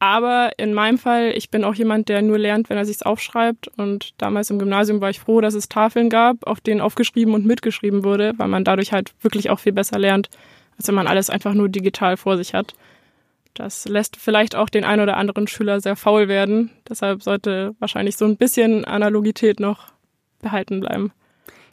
Aber 0.00 0.52
in 0.58 0.74
meinem 0.74 0.96
Fall, 0.96 1.32
ich 1.34 1.50
bin 1.50 1.64
auch 1.64 1.74
jemand, 1.74 2.08
der 2.08 2.22
nur 2.22 2.38
lernt, 2.38 2.70
wenn 2.70 2.76
er 2.76 2.84
sich's 2.84 3.02
aufschreibt. 3.02 3.68
Und 3.76 4.14
damals 4.18 4.48
im 4.50 4.58
Gymnasium 4.58 5.00
war 5.00 5.10
ich 5.10 5.18
froh, 5.18 5.40
dass 5.40 5.54
es 5.54 5.68
Tafeln 5.68 6.08
gab, 6.08 6.46
auf 6.46 6.60
denen 6.60 6.80
aufgeschrieben 6.80 7.34
und 7.34 7.44
mitgeschrieben 7.44 8.04
wurde, 8.04 8.32
weil 8.36 8.48
man 8.48 8.62
dadurch 8.62 8.92
halt 8.92 9.12
wirklich 9.22 9.50
auch 9.50 9.58
viel 9.58 9.72
besser 9.72 9.98
lernt, 9.98 10.28
als 10.76 10.86
wenn 10.86 10.94
man 10.94 11.08
alles 11.08 11.30
einfach 11.30 11.52
nur 11.52 11.68
digital 11.68 12.16
vor 12.16 12.36
sich 12.36 12.54
hat. 12.54 12.74
Das 13.58 13.88
lässt 13.88 14.16
vielleicht 14.16 14.54
auch 14.54 14.68
den 14.68 14.84
einen 14.84 15.02
oder 15.02 15.16
anderen 15.16 15.48
Schüler 15.48 15.80
sehr 15.80 15.96
faul 15.96 16.28
werden. 16.28 16.70
Deshalb 16.88 17.24
sollte 17.24 17.74
wahrscheinlich 17.80 18.16
so 18.16 18.24
ein 18.24 18.36
bisschen 18.36 18.84
Analogität 18.84 19.58
noch 19.58 19.88
behalten 20.40 20.78
bleiben. 20.78 21.10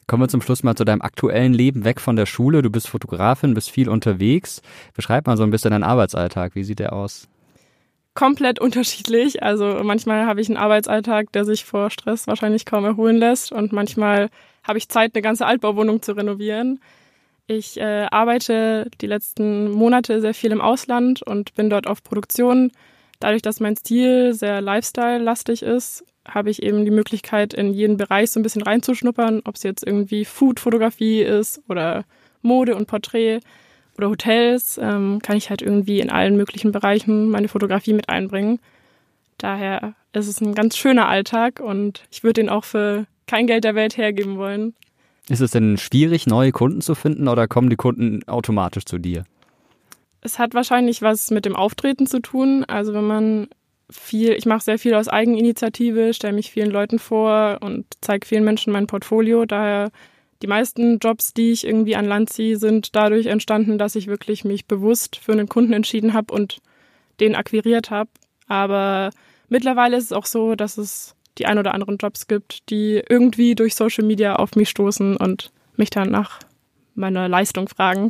Kommen 0.08 0.24
wir 0.24 0.28
zum 0.28 0.42
Schluss 0.42 0.64
mal 0.64 0.74
zu 0.74 0.84
deinem 0.84 1.04
aktuellen 1.04 1.54
Leben 1.54 1.86
weg 1.86 2.02
von 2.02 2.16
der 2.16 2.26
Schule. 2.26 2.64
Du 2.64 2.72
bist 2.72 2.88
Fotografin, 2.88 3.54
bist 3.54 3.70
viel 3.70 3.88
unterwegs. 3.88 4.64
Beschreib 4.96 5.28
mal 5.28 5.38
so 5.38 5.44
ein 5.44 5.52
bisschen 5.52 5.72
deinen 5.72 5.84
Arbeitsalltag. 5.84 6.56
Wie 6.56 6.64
sieht 6.64 6.80
der 6.80 6.92
aus? 6.92 7.28
Komplett 8.16 8.60
unterschiedlich. 8.60 9.44
Also 9.44 9.80
manchmal 9.84 10.26
habe 10.26 10.42
ich 10.42 10.50
einen 10.50 10.58
Arbeitsalltag, 10.58 11.32
der 11.34 11.46
sich 11.46 11.66
vor 11.66 11.92
Stress 11.92 12.26
wahrscheinlich 12.26 12.66
kaum 12.66 12.84
erholen 12.84 13.18
lässt. 13.18 13.52
Und 13.52 13.74
manchmal 13.74 14.30
habe 14.64 14.80
ich 14.80 14.90
Zeit, 14.90 15.14
eine 15.14 15.22
ganze 15.22 15.46
Altbauwohnung 15.46 16.02
zu 16.02 16.14
renovieren. 16.14 16.80
Ich 17.48 17.80
äh, 17.80 18.08
arbeite 18.10 18.90
die 19.02 19.08
letzten 19.08 19.70
Monate 19.70 20.20
sehr 20.20 20.34
viel 20.34 20.52
im 20.52 20.62
Ausland 20.62 21.22
und 21.22 21.54
bin 21.54 21.70
dort 21.70 21.86
auf 21.86 22.04
Produktion. 22.04 22.72
Dadurch, 23.20 23.44
dass 23.44 23.60
mein 23.60 23.78
Stil 23.78 24.34
sehr 24.34 24.62
Lifestyle-lastig 24.62 25.62
ist, 25.62 26.04
habe 26.28 26.50
ich 26.50 26.64
eben 26.64 26.86
die 26.86 26.92
Möglichkeit, 26.92 27.54
in 27.54 27.74
jeden 27.74 27.98
Bereich 27.98 28.32
so 28.32 28.40
ein 28.40 28.44
bisschen 28.44 28.64
reinzuschnuppern, 28.64 29.42
ob 29.46 29.56
es 29.56 29.64
jetzt 29.64 29.86
irgendwie 29.86 30.26
Food-Fotografie 30.26 31.22
ist 31.22 31.62
oder 31.70 32.04
Mode 32.42 32.76
und 32.76 32.88
Porträt 32.88 33.42
oder 33.98 34.10
Hotels, 34.10 34.80
ähm, 34.82 35.20
kann 35.22 35.38
ich 35.38 35.50
halt 35.50 35.62
irgendwie 35.62 36.00
in 36.00 36.10
allen 36.10 36.36
möglichen 36.36 36.72
Bereichen 36.72 37.30
meine 37.30 37.48
Fotografie 37.48 37.94
mit 37.94 38.10
einbringen. 38.10 38.60
Daher 39.38 39.94
ist 40.14 40.28
es 40.28 40.42
ein 40.42 40.56
ganz 40.56 40.78
schöner 40.78 41.08
Alltag 41.08 41.60
und 41.60 42.04
ich 42.12 42.24
würde 42.24 42.42
ihn 42.42 42.50
auch 42.50 42.64
für 42.64 43.06
kein 43.28 43.48
Geld 43.48 43.64
der 43.64 43.76
Welt 43.76 43.98
hergeben 43.98 44.38
wollen. 44.38 44.74
Ist 45.30 45.42
es 45.42 45.52
denn 45.52 45.78
schwierig, 45.78 46.28
neue 46.28 46.52
Kunden 46.52 46.82
zu 46.82 46.94
finden 46.94 47.28
oder 47.28 47.48
kommen 47.48 47.70
die 47.70 47.76
Kunden 47.76 48.24
automatisch 48.28 48.86
zu 48.86 49.00
dir? 49.00 49.24
Es 50.22 50.40
hat 50.40 50.54
wahrscheinlich 50.54 51.02
was 51.02 51.32
mit 51.32 51.46
dem 51.46 51.56
Auftreten 51.56 52.08
zu 52.08 52.20
tun. 52.20 52.64
Also 52.66 52.94
wenn 52.94 53.06
man 53.06 53.48
viel, 53.90 54.32
ich 54.32 54.46
mache 54.46 54.64
sehr 54.64 54.80
viel 54.80 54.94
aus 54.94 55.08
Eigeninitiative, 55.08 56.14
stelle 56.14 56.34
mich 56.34 56.52
vielen 56.52 56.72
Leuten 56.72 57.00
vor 57.00 57.60
und 57.62 57.86
zeige 58.02 58.26
vielen 58.26 58.44
Menschen 58.44 58.74
mein 58.74 58.88
Portfolio. 58.88 59.46
Daher 59.46 59.92
die 60.42 60.48
meisten 60.48 61.00
Jobs, 61.00 61.34
die 61.34 61.52
ich 61.52 61.66
irgendwie 61.66 61.96
an 61.96 62.06
Land 62.06 62.30
ziehe, 62.30 62.58
sind 62.58 62.96
dadurch 62.96 63.28
entstanden, 63.28 63.78
dass 63.78 63.96
ich 63.96 64.08
wirklich 64.08 64.46
mich 64.46 64.66
bewusst 64.66 65.16
für 65.16 65.32
einen 65.32 65.50
Kunden 65.50 65.74
entschieden 65.74 66.14
habe 66.14 66.34
und 66.34 66.60
den 67.20 67.36
akquiriert 67.36 67.90
habe. 67.90 68.10
Aber 68.48 69.12
mittlerweile 69.50 69.98
ist 69.98 70.06
es 70.06 70.12
auch 70.12 70.26
so, 70.26 70.56
dass 70.56 70.78
es 70.78 71.16
die 71.38 71.46
ein 71.46 71.58
oder 71.58 71.74
anderen 71.74 71.98
Jobs 71.98 72.28
gibt, 72.28 72.70
die 72.70 73.02
irgendwie 73.08 73.56
durch 73.56 73.76
Social 73.76 74.06
Media 74.06 74.36
auf 74.36 74.56
mich 74.56 74.70
stoßen 74.70 75.18
und 75.18 75.52
mich 75.78 75.90
dann 75.90 76.10
nach 76.10 76.40
meiner 76.96 77.28
Leistung 77.28 77.68
fragen. 77.68 78.10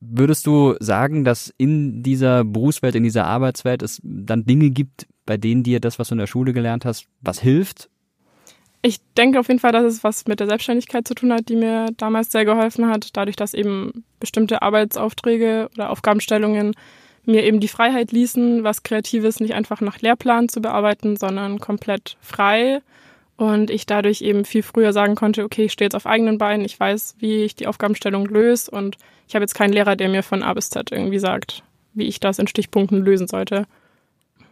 Würdest 0.00 0.46
du 0.46 0.76
sagen, 0.78 1.24
dass 1.24 1.52
in 1.58 2.02
dieser 2.02 2.44
Berufswelt, 2.44 2.94
in 2.94 3.02
dieser 3.02 3.26
Arbeitswelt 3.26 3.82
es 3.82 4.00
dann 4.02 4.44
Dinge 4.44 4.70
gibt, 4.70 5.06
bei 5.26 5.36
denen 5.36 5.62
dir 5.62 5.80
das, 5.80 5.98
was 5.98 6.08
du 6.08 6.14
in 6.14 6.18
der 6.18 6.26
Schule 6.26 6.52
gelernt 6.52 6.84
hast, 6.84 7.06
was 7.20 7.40
hilft? 7.40 7.88
Ich 8.82 8.98
denke 9.16 9.38
auf 9.38 9.48
jeden 9.48 9.60
Fall, 9.60 9.72
dass 9.72 9.84
es 9.84 10.02
was 10.02 10.26
mit 10.26 10.40
der 10.40 10.48
Selbstständigkeit 10.48 11.06
zu 11.06 11.14
tun 11.14 11.32
hat, 11.32 11.48
die 11.48 11.56
mir 11.56 11.90
damals 11.96 12.32
sehr 12.32 12.44
geholfen 12.44 12.88
hat, 12.88 13.16
dadurch, 13.16 13.36
dass 13.36 13.54
eben 13.54 14.04
bestimmte 14.18 14.62
Arbeitsaufträge 14.62 15.68
oder 15.74 15.90
Aufgabenstellungen 15.90 16.74
mir 17.24 17.44
eben 17.44 17.60
die 17.60 17.68
Freiheit 17.68 18.12
ließen, 18.12 18.64
was 18.64 18.82
Kreatives 18.82 19.40
nicht 19.40 19.54
einfach 19.54 19.80
nach 19.80 20.00
Lehrplan 20.00 20.48
zu 20.48 20.60
bearbeiten, 20.60 21.16
sondern 21.16 21.60
komplett 21.60 22.16
frei. 22.20 22.80
Und 23.36 23.70
ich 23.70 23.86
dadurch 23.86 24.22
eben 24.22 24.44
viel 24.44 24.62
früher 24.62 24.92
sagen 24.92 25.14
konnte, 25.14 25.44
okay, 25.44 25.64
ich 25.64 25.72
stehe 25.72 25.86
jetzt 25.86 25.94
auf 25.94 26.06
eigenen 26.06 26.38
Beinen, 26.38 26.64
ich 26.64 26.78
weiß, 26.78 27.16
wie 27.18 27.42
ich 27.44 27.54
die 27.54 27.66
Aufgabenstellung 27.66 28.26
löse 28.26 28.70
und 28.70 28.96
ich 29.26 29.34
habe 29.34 29.42
jetzt 29.42 29.54
keinen 29.54 29.72
Lehrer, 29.72 29.96
der 29.96 30.08
mir 30.08 30.22
von 30.22 30.42
A 30.42 30.52
bis 30.54 30.70
Z 30.70 30.92
irgendwie 30.92 31.18
sagt, 31.18 31.62
wie 31.94 32.06
ich 32.06 32.20
das 32.20 32.38
in 32.38 32.46
Stichpunkten 32.46 33.04
lösen 33.04 33.26
sollte. 33.26 33.66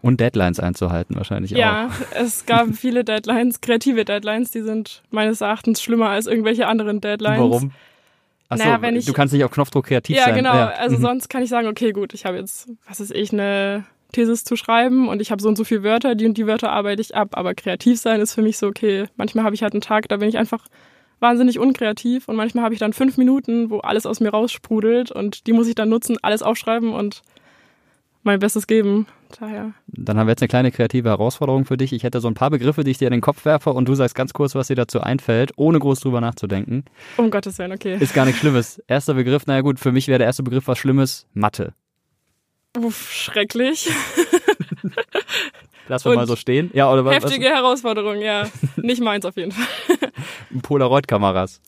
Und 0.03 0.19
Deadlines 0.19 0.59
einzuhalten 0.59 1.15
wahrscheinlich 1.17 1.51
ja, 1.51 1.89
auch. 1.89 2.01
Ja, 2.01 2.07
es 2.23 2.47
gab 2.47 2.75
viele 2.75 3.05
Deadlines, 3.05 3.61
kreative 3.61 4.05
Deadlines, 4.05 4.51
die 4.51 4.63
sind 4.63 5.03
meines 5.11 5.41
Erachtens 5.41 5.83
schlimmer 5.83 6.09
als 6.09 6.27
irgendwelche 6.27 6.67
anderen 6.67 7.01
Deadlines. 7.01 7.39
Warum? 7.39 7.73
Achso, 8.51 8.65
naja, 8.65 8.83
wenn 8.83 8.97
ich, 8.97 9.07
du 9.07 9.13
kannst 9.13 9.33
nicht 9.33 9.45
auf 9.45 9.53
Knopfdruck 9.53 9.87
kreativ 9.87 10.17
ja, 10.17 10.25
sein. 10.25 10.35
Genau. 10.35 10.55
Ja, 10.55 10.67
genau. 10.67 10.79
Also 10.79 10.97
mhm. 10.99 11.03
sonst 11.03 11.29
kann 11.31 11.43
ich 11.43 11.49
sagen, 11.49 11.69
okay, 11.69 11.93
gut, 11.93 12.13
ich 12.15 12.27
habe 12.27 12.37
jetzt, 12.37 12.69
was 12.87 13.01
ist 13.01 13.15
ich, 13.15 13.33
eine 13.33 13.87
Thesis 14.13 14.43
zu 14.43 14.57
schreiben 14.57 15.09
und 15.09 15.23
ich 15.23 15.31
habe 15.31 15.41
so 15.41 15.49
und 15.49 15.57
so 15.57 15.63
viele 15.63 15.85
Wörter, 15.85 16.17
die 16.17 16.27
und 16.27 16.37
die 16.37 16.49
Wörter 16.49 16.73
arbeite 16.73 17.01
ich 17.01 17.15
ab. 17.15 17.31
Aber 17.39 17.55
kreativ 17.55 18.01
sein 18.01 18.21
ist 18.21 18.35
für 18.35 18.43
mich 18.43 18.59
so, 18.59 18.67
okay, 18.67 19.07
manchmal 19.17 19.45
habe 19.45 19.55
ich 19.55 19.63
halt 19.63 19.73
einen 19.73 19.83
Tag, 19.83 20.09
da 20.09 20.17
bin 20.17 20.29
ich 20.29 20.37
einfach 20.37 20.67
wahnsinnig 21.21 21.61
unkreativ 21.61 22.29
und 22.29 22.35
manchmal 22.35 22.65
habe 22.65 22.75
ich 22.75 22.81
dann 22.81 22.93
fünf 22.93 23.17
Minuten, 23.19 23.71
wo 23.71 23.79
alles 23.79 24.07
aus 24.07 24.21
mir 24.21 24.31
raussprudelt 24.31 25.13
und 25.13 25.47
die 25.47 25.53
muss 25.53 25.69
ich 25.69 25.75
dann 25.77 25.89
nutzen, 25.89 26.17
alles 26.23 26.43
aufschreiben 26.43 26.93
und 26.93 27.23
mein 28.23 28.39
Bestes 28.39 28.67
geben. 28.67 29.07
Daher. 29.39 29.73
Dann 29.87 30.19
haben 30.19 30.27
wir 30.27 30.33
jetzt 30.33 30.43
eine 30.43 30.49
kleine 30.49 30.73
kreative 30.73 31.09
Herausforderung 31.09 31.65
für 31.65 31.77
dich. 31.77 31.93
Ich 31.93 32.03
hätte 32.03 32.21
so 32.21 32.29
ein 32.29 32.35
paar 32.35 32.51
Begriffe, 32.51 32.85
die 32.85 32.91
ich 32.91 32.99
dir 32.99 33.07
in 33.07 33.13
den 33.13 33.21
Kopf 33.21 33.45
werfe 33.45 33.73
und 33.73 33.89
du 33.89 33.95
sagst 33.95 34.15
ganz 34.15 34.33
kurz, 34.33 34.55
was 34.55 34.67
dir 34.69 34.77
dazu 34.77 35.01
einfällt, 35.01 35.53
ohne 35.57 35.79
groß 35.79 36.01
drüber 36.01 36.21
nachzudenken. 36.21 36.85
Um 37.17 37.31
Gottes 37.31 37.59
Willen, 37.59 37.73
okay. 37.73 37.97
Ist 37.99 38.15
gar 38.15 38.25
nichts 38.25 38.41
Schlimmes. 38.41 38.83
Erster 38.89 39.15
Begriff, 39.15 39.47
naja 39.47 39.61
gut, 39.61 39.79
für 39.79 39.93
mich 39.93 40.09
wäre 40.09 40.19
der 40.19 40.27
erste 40.27 40.43
Begriff 40.43 40.67
was 40.67 40.79
Schlimmes, 40.79 41.27
Mathe. 41.33 41.75
Uff, 42.77 43.13
schrecklich. 43.13 43.91
Lass 45.89 46.05
wir 46.05 46.15
mal 46.15 46.27
so 46.27 46.37
stehen. 46.37 46.71
Ja, 46.73 46.93
oder 46.93 47.05
was? 47.05 47.15
Heftige 47.15 47.47
was? 47.47 47.53
Herausforderung, 47.53 48.21
ja. 48.21 48.49
Nicht 48.77 49.03
meins 49.03 49.25
auf 49.25 49.37
jeden 49.37 49.51
Fall. 49.51 49.67
Polaroid-Kameras. 50.63 51.61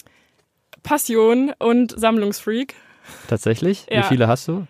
Passion 0.84 1.52
und 1.58 1.98
Sammlungsfreak. 1.98 2.74
Tatsächlich? 3.28 3.86
Ja. 3.90 3.98
Wie 3.98 4.02
viele 4.04 4.28
hast 4.28 4.46
du? 4.46 4.66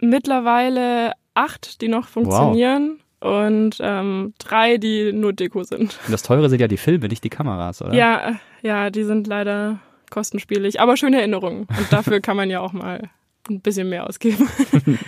Mittlerweile 0.00 1.12
acht, 1.34 1.80
die 1.80 1.88
noch 1.88 2.08
funktionieren. 2.08 2.98
Wow. 3.20 3.46
Und 3.46 3.76
ähm, 3.80 4.32
drei, 4.38 4.78
die 4.78 5.12
nur 5.12 5.34
Deko 5.34 5.62
sind. 5.62 5.98
Und 6.04 6.12
das 6.12 6.22
Teure 6.22 6.48
sind 6.48 6.60
ja 6.60 6.68
die 6.68 6.78
Filme, 6.78 7.08
nicht 7.08 7.22
die 7.22 7.28
Kameras, 7.28 7.82
oder? 7.82 7.92
Ja, 7.92 8.40
ja, 8.62 8.88
die 8.88 9.04
sind 9.04 9.26
leider 9.26 9.78
kostenspielig. 10.10 10.80
Aber 10.80 10.96
schöne 10.96 11.18
Erinnerungen. 11.18 11.66
Und 11.66 11.86
dafür 11.92 12.20
kann 12.22 12.36
man 12.36 12.48
ja 12.48 12.60
auch 12.60 12.72
mal 12.72 13.10
ein 13.48 13.60
bisschen 13.60 13.90
mehr 13.90 14.06
ausgeben. 14.06 14.48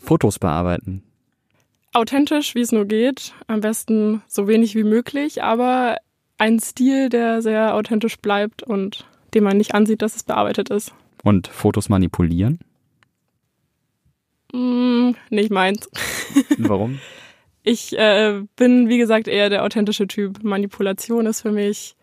Fotos 0.00 0.38
bearbeiten. 0.38 1.02
Authentisch, 1.92 2.54
wie 2.54 2.60
es 2.60 2.72
nur 2.72 2.86
geht. 2.86 3.32
Am 3.46 3.60
besten 3.60 4.22
so 4.26 4.48
wenig 4.48 4.74
wie 4.74 4.84
möglich, 4.84 5.42
aber 5.42 5.96
ein 6.38 6.60
Stil, 6.60 7.08
der 7.08 7.40
sehr 7.42 7.74
authentisch 7.74 8.18
bleibt 8.18 8.62
und 8.62 9.06
dem 9.34 9.44
man 9.44 9.56
nicht 9.56 9.74
ansieht, 9.74 10.02
dass 10.02 10.16
es 10.16 10.22
bearbeitet 10.22 10.70
ist. 10.70 10.92
Und 11.22 11.48
Fotos 11.48 11.88
manipulieren? 11.88 12.60
Mm, 14.52 15.12
nicht 15.30 15.50
meins. 15.50 15.88
Warum? 16.58 16.98
Ich 17.68 17.98
äh, 17.98 18.42
bin, 18.54 18.88
wie 18.88 18.96
gesagt, 18.96 19.26
eher 19.26 19.50
der 19.50 19.64
authentische 19.64 20.06
Typ. 20.06 20.44
Manipulation 20.44 21.26
ist 21.26 21.40
für 21.40 21.50
mich, 21.50 21.96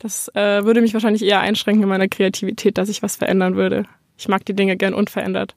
das 0.00 0.26
äh, 0.34 0.64
würde 0.64 0.80
mich 0.80 0.92
wahrscheinlich 0.92 1.22
eher 1.22 1.38
einschränken 1.38 1.84
in 1.84 1.88
meiner 1.88 2.08
Kreativität, 2.08 2.78
dass 2.78 2.88
ich 2.88 3.00
was 3.00 3.14
verändern 3.14 3.54
würde. 3.54 3.84
Ich 4.18 4.26
mag 4.26 4.44
die 4.44 4.54
Dinge 4.54 4.76
gern 4.76 4.92
unverändert. 4.92 5.54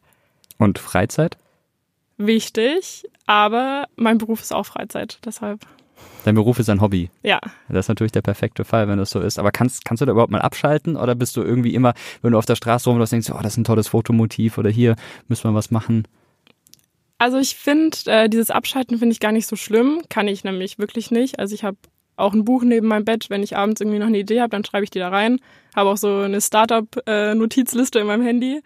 Und 0.60 0.78
Freizeit? 0.78 1.38
Wichtig, 2.18 3.06
aber 3.26 3.88
mein 3.96 4.20
Beruf 4.20 4.42
ist 4.42 4.54
auch 4.54 4.68
Freizeit, 4.68 5.18
deshalb. 5.26 5.62
Dein 6.24 6.36
Beruf 6.36 6.60
ist 6.60 6.70
ein 6.70 6.82
Hobby. 6.82 7.10
Ja. 7.24 7.40
Das 7.70 7.86
ist 7.86 7.90
natürlich 7.90 8.12
der 8.12 8.22
perfekte 8.22 8.66
Fall, 8.66 8.88
wenn 8.88 8.98
das 8.98 9.12
so 9.12 9.20
ist. 9.20 9.38
Aber 9.38 9.52
kannst, 9.52 9.86
kannst 9.86 10.02
du 10.02 10.06
da 10.06 10.12
überhaupt 10.12 10.32
mal 10.32 10.42
abschalten 10.42 10.96
oder 10.96 11.14
bist 11.14 11.38
du 11.38 11.44
irgendwie 11.44 11.76
immer, 11.76 11.94
wenn 12.22 12.32
du 12.32 12.38
auf 12.38 12.46
der 12.46 12.56
Straße 12.56 12.90
rumläufst, 12.90 13.14
denkst, 13.14 13.30
oh, 13.32 13.40
das 13.42 13.54
ist 13.54 13.58
ein 13.58 13.64
tolles 13.64 13.90
Fotomotiv 13.90 14.58
oder 14.58 14.70
hier 14.70 14.96
müssen 15.28 15.50
wir 15.50 15.54
was 15.54 15.72
machen? 15.72 16.08
Also 17.18 17.38
ich 17.38 17.56
finde, 17.56 17.98
äh, 18.06 18.30
dieses 18.30 18.50
Abschalten 18.50 18.98
finde 18.98 19.14
ich 19.14 19.20
gar 19.20 19.32
nicht 19.32 19.48
so 19.48 19.56
schlimm. 19.56 20.02
Kann 20.10 20.28
ich 20.28 20.44
nämlich 20.44 20.80
wirklich 20.80 21.12
nicht. 21.12 21.40
Also 21.40 21.56
ich 21.56 21.64
habe 21.64 21.78
auch 22.18 22.34
ein 22.34 22.46
Buch 22.46 22.64
neben 22.64 22.88
meinem 22.88 23.06
Bett. 23.06 23.30
Wenn 23.30 23.44
ich 23.44 23.56
abends 23.56 23.82
irgendwie 23.82 24.00
noch 24.00 24.08
eine 24.08 24.20
Idee 24.20 24.42
habe, 24.42 24.50
dann 24.50 24.66
schreibe 24.66 24.84
ich 24.84 24.90
die 24.90 25.00
da 25.00 25.10
rein. 25.10 25.40
Habe 25.76 25.92
auch 25.92 25.98
so 25.98 26.20
eine 26.20 26.42
Startup-Notizliste 26.42 28.00
in 28.00 28.08
meinem 28.08 28.24
Handy. 28.24 28.62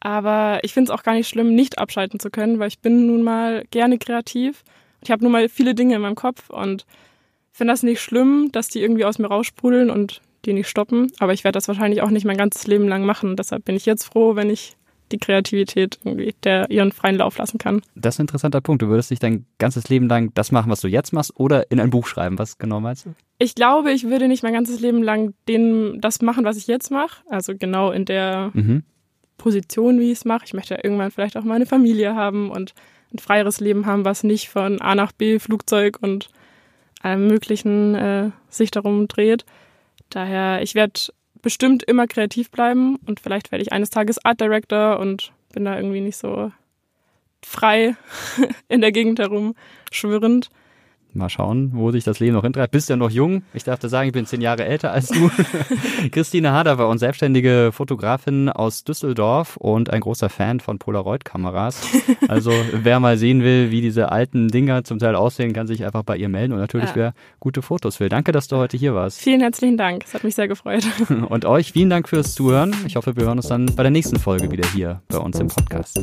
Aber 0.00 0.60
ich 0.62 0.74
finde 0.74 0.92
es 0.92 0.98
auch 0.98 1.02
gar 1.02 1.14
nicht 1.14 1.28
schlimm, 1.28 1.54
nicht 1.54 1.78
abschalten 1.78 2.20
zu 2.20 2.30
können, 2.30 2.58
weil 2.58 2.68
ich 2.68 2.78
bin 2.78 3.06
nun 3.06 3.22
mal 3.22 3.64
gerne 3.70 3.98
kreativ. 3.98 4.62
Ich 5.02 5.10
habe 5.10 5.22
nun 5.22 5.32
mal 5.32 5.48
viele 5.48 5.74
Dinge 5.74 5.96
in 5.96 6.02
meinem 6.02 6.14
Kopf 6.14 6.50
und 6.50 6.86
finde 7.52 7.72
das 7.72 7.82
nicht 7.82 8.00
schlimm, 8.00 8.50
dass 8.52 8.68
die 8.68 8.80
irgendwie 8.80 9.04
aus 9.04 9.18
mir 9.18 9.28
raussprudeln 9.28 9.90
und 9.90 10.20
die 10.44 10.52
nicht 10.52 10.68
stoppen. 10.68 11.10
Aber 11.18 11.32
ich 11.32 11.44
werde 11.44 11.56
das 11.56 11.68
wahrscheinlich 11.68 12.02
auch 12.02 12.10
nicht 12.10 12.24
mein 12.24 12.36
ganzes 12.36 12.66
Leben 12.66 12.88
lang 12.88 13.04
machen. 13.04 13.36
Deshalb 13.36 13.64
bin 13.64 13.76
ich 13.76 13.86
jetzt 13.86 14.04
froh, 14.04 14.36
wenn 14.36 14.50
ich 14.50 14.76
die 15.12 15.18
Kreativität 15.18 15.98
irgendwie 16.04 16.34
der 16.44 16.70
ihren 16.70 16.92
freien 16.92 17.16
Lauf 17.16 17.38
lassen 17.38 17.58
kann. 17.58 17.80
Das 17.94 18.14
ist 18.14 18.20
ein 18.20 18.24
interessanter 18.24 18.60
Punkt. 18.60 18.82
Du 18.82 18.88
würdest 18.88 19.10
nicht 19.10 19.22
dein 19.22 19.46
ganzes 19.58 19.88
Leben 19.88 20.06
lang 20.08 20.32
das 20.34 20.52
machen, 20.52 20.70
was 20.70 20.80
du 20.80 20.88
jetzt 20.88 21.12
machst, 21.12 21.32
oder 21.36 21.70
in 21.70 21.80
ein 21.80 21.90
Buch 21.90 22.06
schreiben. 22.06 22.38
Was 22.38 22.58
genau 22.58 22.80
meinst 22.80 23.06
du? 23.06 23.14
Ich 23.38 23.54
glaube, 23.54 23.92
ich 23.92 24.04
würde 24.04 24.28
nicht 24.28 24.42
mein 24.42 24.52
ganzes 24.52 24.80
Leben 24.80 25.02
lang 25.02 25.34
den, 25.48 26.00
das 26.00 26.20
machen, 26.20 26.44
was 26.44 26.56
ich 26.56 26.66
jetzt 26.66 26.90
mache. 26.90 27.22
Also 27.28 27.54
genau 27.56 27.90
in 27.90 28.04
der 28.04 28.50
mhm. 28.52 28.82
Position, 29.38 29.98
wie 30.00 30.12
ich 30.12 30.18
es 30.18 30.24
mache. 30.24 30.44
Ich 30.44 30.54
möchte 30.54 30.74
ja 30.74 30.80
irgendwann 30.82 31.10
vielleicht 31.10 31.36
auch 31.36 31.44
mal 31.44 31.54
eine 31.54 31.66
Familie 31.66 32.14
haben 32.14 32.50
und 32.50 32.74
ein 33.12 33.18
freieres 33.18 33.60
Leben 33.60 33.86
haben, 33.86 34.04
was 34.04 34.22
nicht 34.22 34.48
von 34.48 34.80
A 34.80 34.94
nach 34.94 35.12
B 35.12 35.38
Flugzeug 35.38 35.98
und 36.00 36.28
allem 37.00 37.26
Möglichen 37.26 37.94
äh, 37.94 38.30
sich 38.48 38.70
darum 38.70 39.08
dreht. 39.08 39.44
Daher, 40.10 40.62
ich 40.62 40.74
werde 40.74 41.00
bestimmt 41.42 41.82
immer 41.84 42.06
kreativ 42.06 42.50
bleiben 42.50 42.96
und 43.06 43.20
vielleicht 43.20 43.52
werde 43.52 43.62
ich 43.62 43.72
eines 43.72 43.90
Tages 43.90 44.24
Art 44.24 44.40
Director 44.40 44.98
und 44.98 45.32
bin 45.52 45.64
da 45.64 45.76
irgendwie 45.76 46.00
nicht 46.00 46.16
so 46.16 46.52
frei 47.44 47.96
in 48.68 48.80
der 48.80 48.92
Gegend 48.92 49.18
herum 49.18 49.54
schwirrend. 49.90 50.50
Mal 51.14 51.28
schauen, 51.30 51.70
wo 51.72 51.90
sich 51.90 52.04
das 52.04 52.20
Leben 52.20 52.34
noch 52.34 52.42
hintreibt. 52.42 52.70
Bist 52.70 52.88
ja 52.88 52.96
noch 52.96 53.10
jung. 53.10 53.42
Ich 53.54 53.64
darf 53.64 53.78
dir 53.78 53.88
sagen, 53.88 54.08
ich 54.08 54.12
bin 54.12 54.26
zehn 54.26 54.40
Jahre 54.40 54.64
älter 54.64 54.92
als 54.92 55.08
du. 55.08 55.30
Christine 56.10 56.52
Hader 56.52 56.78
war 56.78 56.88
uns 56.88 57.00
selbstständige 57.00 57.70
Fotografin 57.72 58.48
aus 58.48 58.84
Düsseldorf 58.84 59.56
und 59.56 59.90
ein 59.90 60.00
großer 60.00 60.28
Fan 60.28 60.60
von 60.60 60.78
Polaroid-Kameras. 60.78 61.80
Also 62.28 62.52
wer 62.72 63.00
mal 63.00 63.16
sehen 63.16 63.42
will, 63.42 63.70
wie 63.70 63.80
diese 63.80 64.12
alten 64.12 64.48
Dinger 64.48 64.84
zum 64.84 64.98
Teil 64.98 65.14
aussehen, 65.14 65.54
kann 65.54 65.66
sich 65.66 65.84
einfach 65.84 66.02
bei 66.02 66.16
ihr 66.16 66.28
melden 66.28 66.52
und 66.52 66.58
natürlich, 66.58 66.90
ja. 66.90 66.96
wer 66.96 67.14
gute 67.40 67.62
Fotos 67.62 68.00
will. 68.00 68.10
Danke, 68.10 68.32
dass 68.32 68.48
du 68.48 68.56
heute 68.56 68.76
hier 68.76 68.94
warst. 68.94 69.20
Vielen 69.20 69.40
herzlichen 69.40 69.78
Dank. 69.78 70.04
Es 70.04 70.12
hat 70.12 70.24
mich 70.24 70.34
sehr 70.34 70.48
gefreut. 70.48 70.84
Und 71.28 71.44
euch 71.44 71.72
vielen 71.72 71.90
Dank 71.90 72.08
fürs 72.08 72.34
Zuhören. 72.34 72.74
Ich 72.86 72.96
hoffe, 72.96 73.16
wir 73.16 73.24
hören 73.24 73.38
uns 73.38 73.48
dann 73.48 73.66
bei 73.76 73.82
der 73.82 73.90
nächsten 73.90 74.18
Folge 74.18 74.50
wieder 74.50 74.68
hier 74.68 75.00
bei 75.08 75.18
uns 75.18 75.38
im 75.40 75.48
Podcast. 75.48 75.98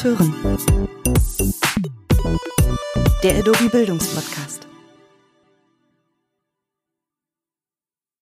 Hören. 0.00 0.34
Der 3.22 3.38
Adobe 3.38 3.68
Bildungspodcast. 3.70 4.61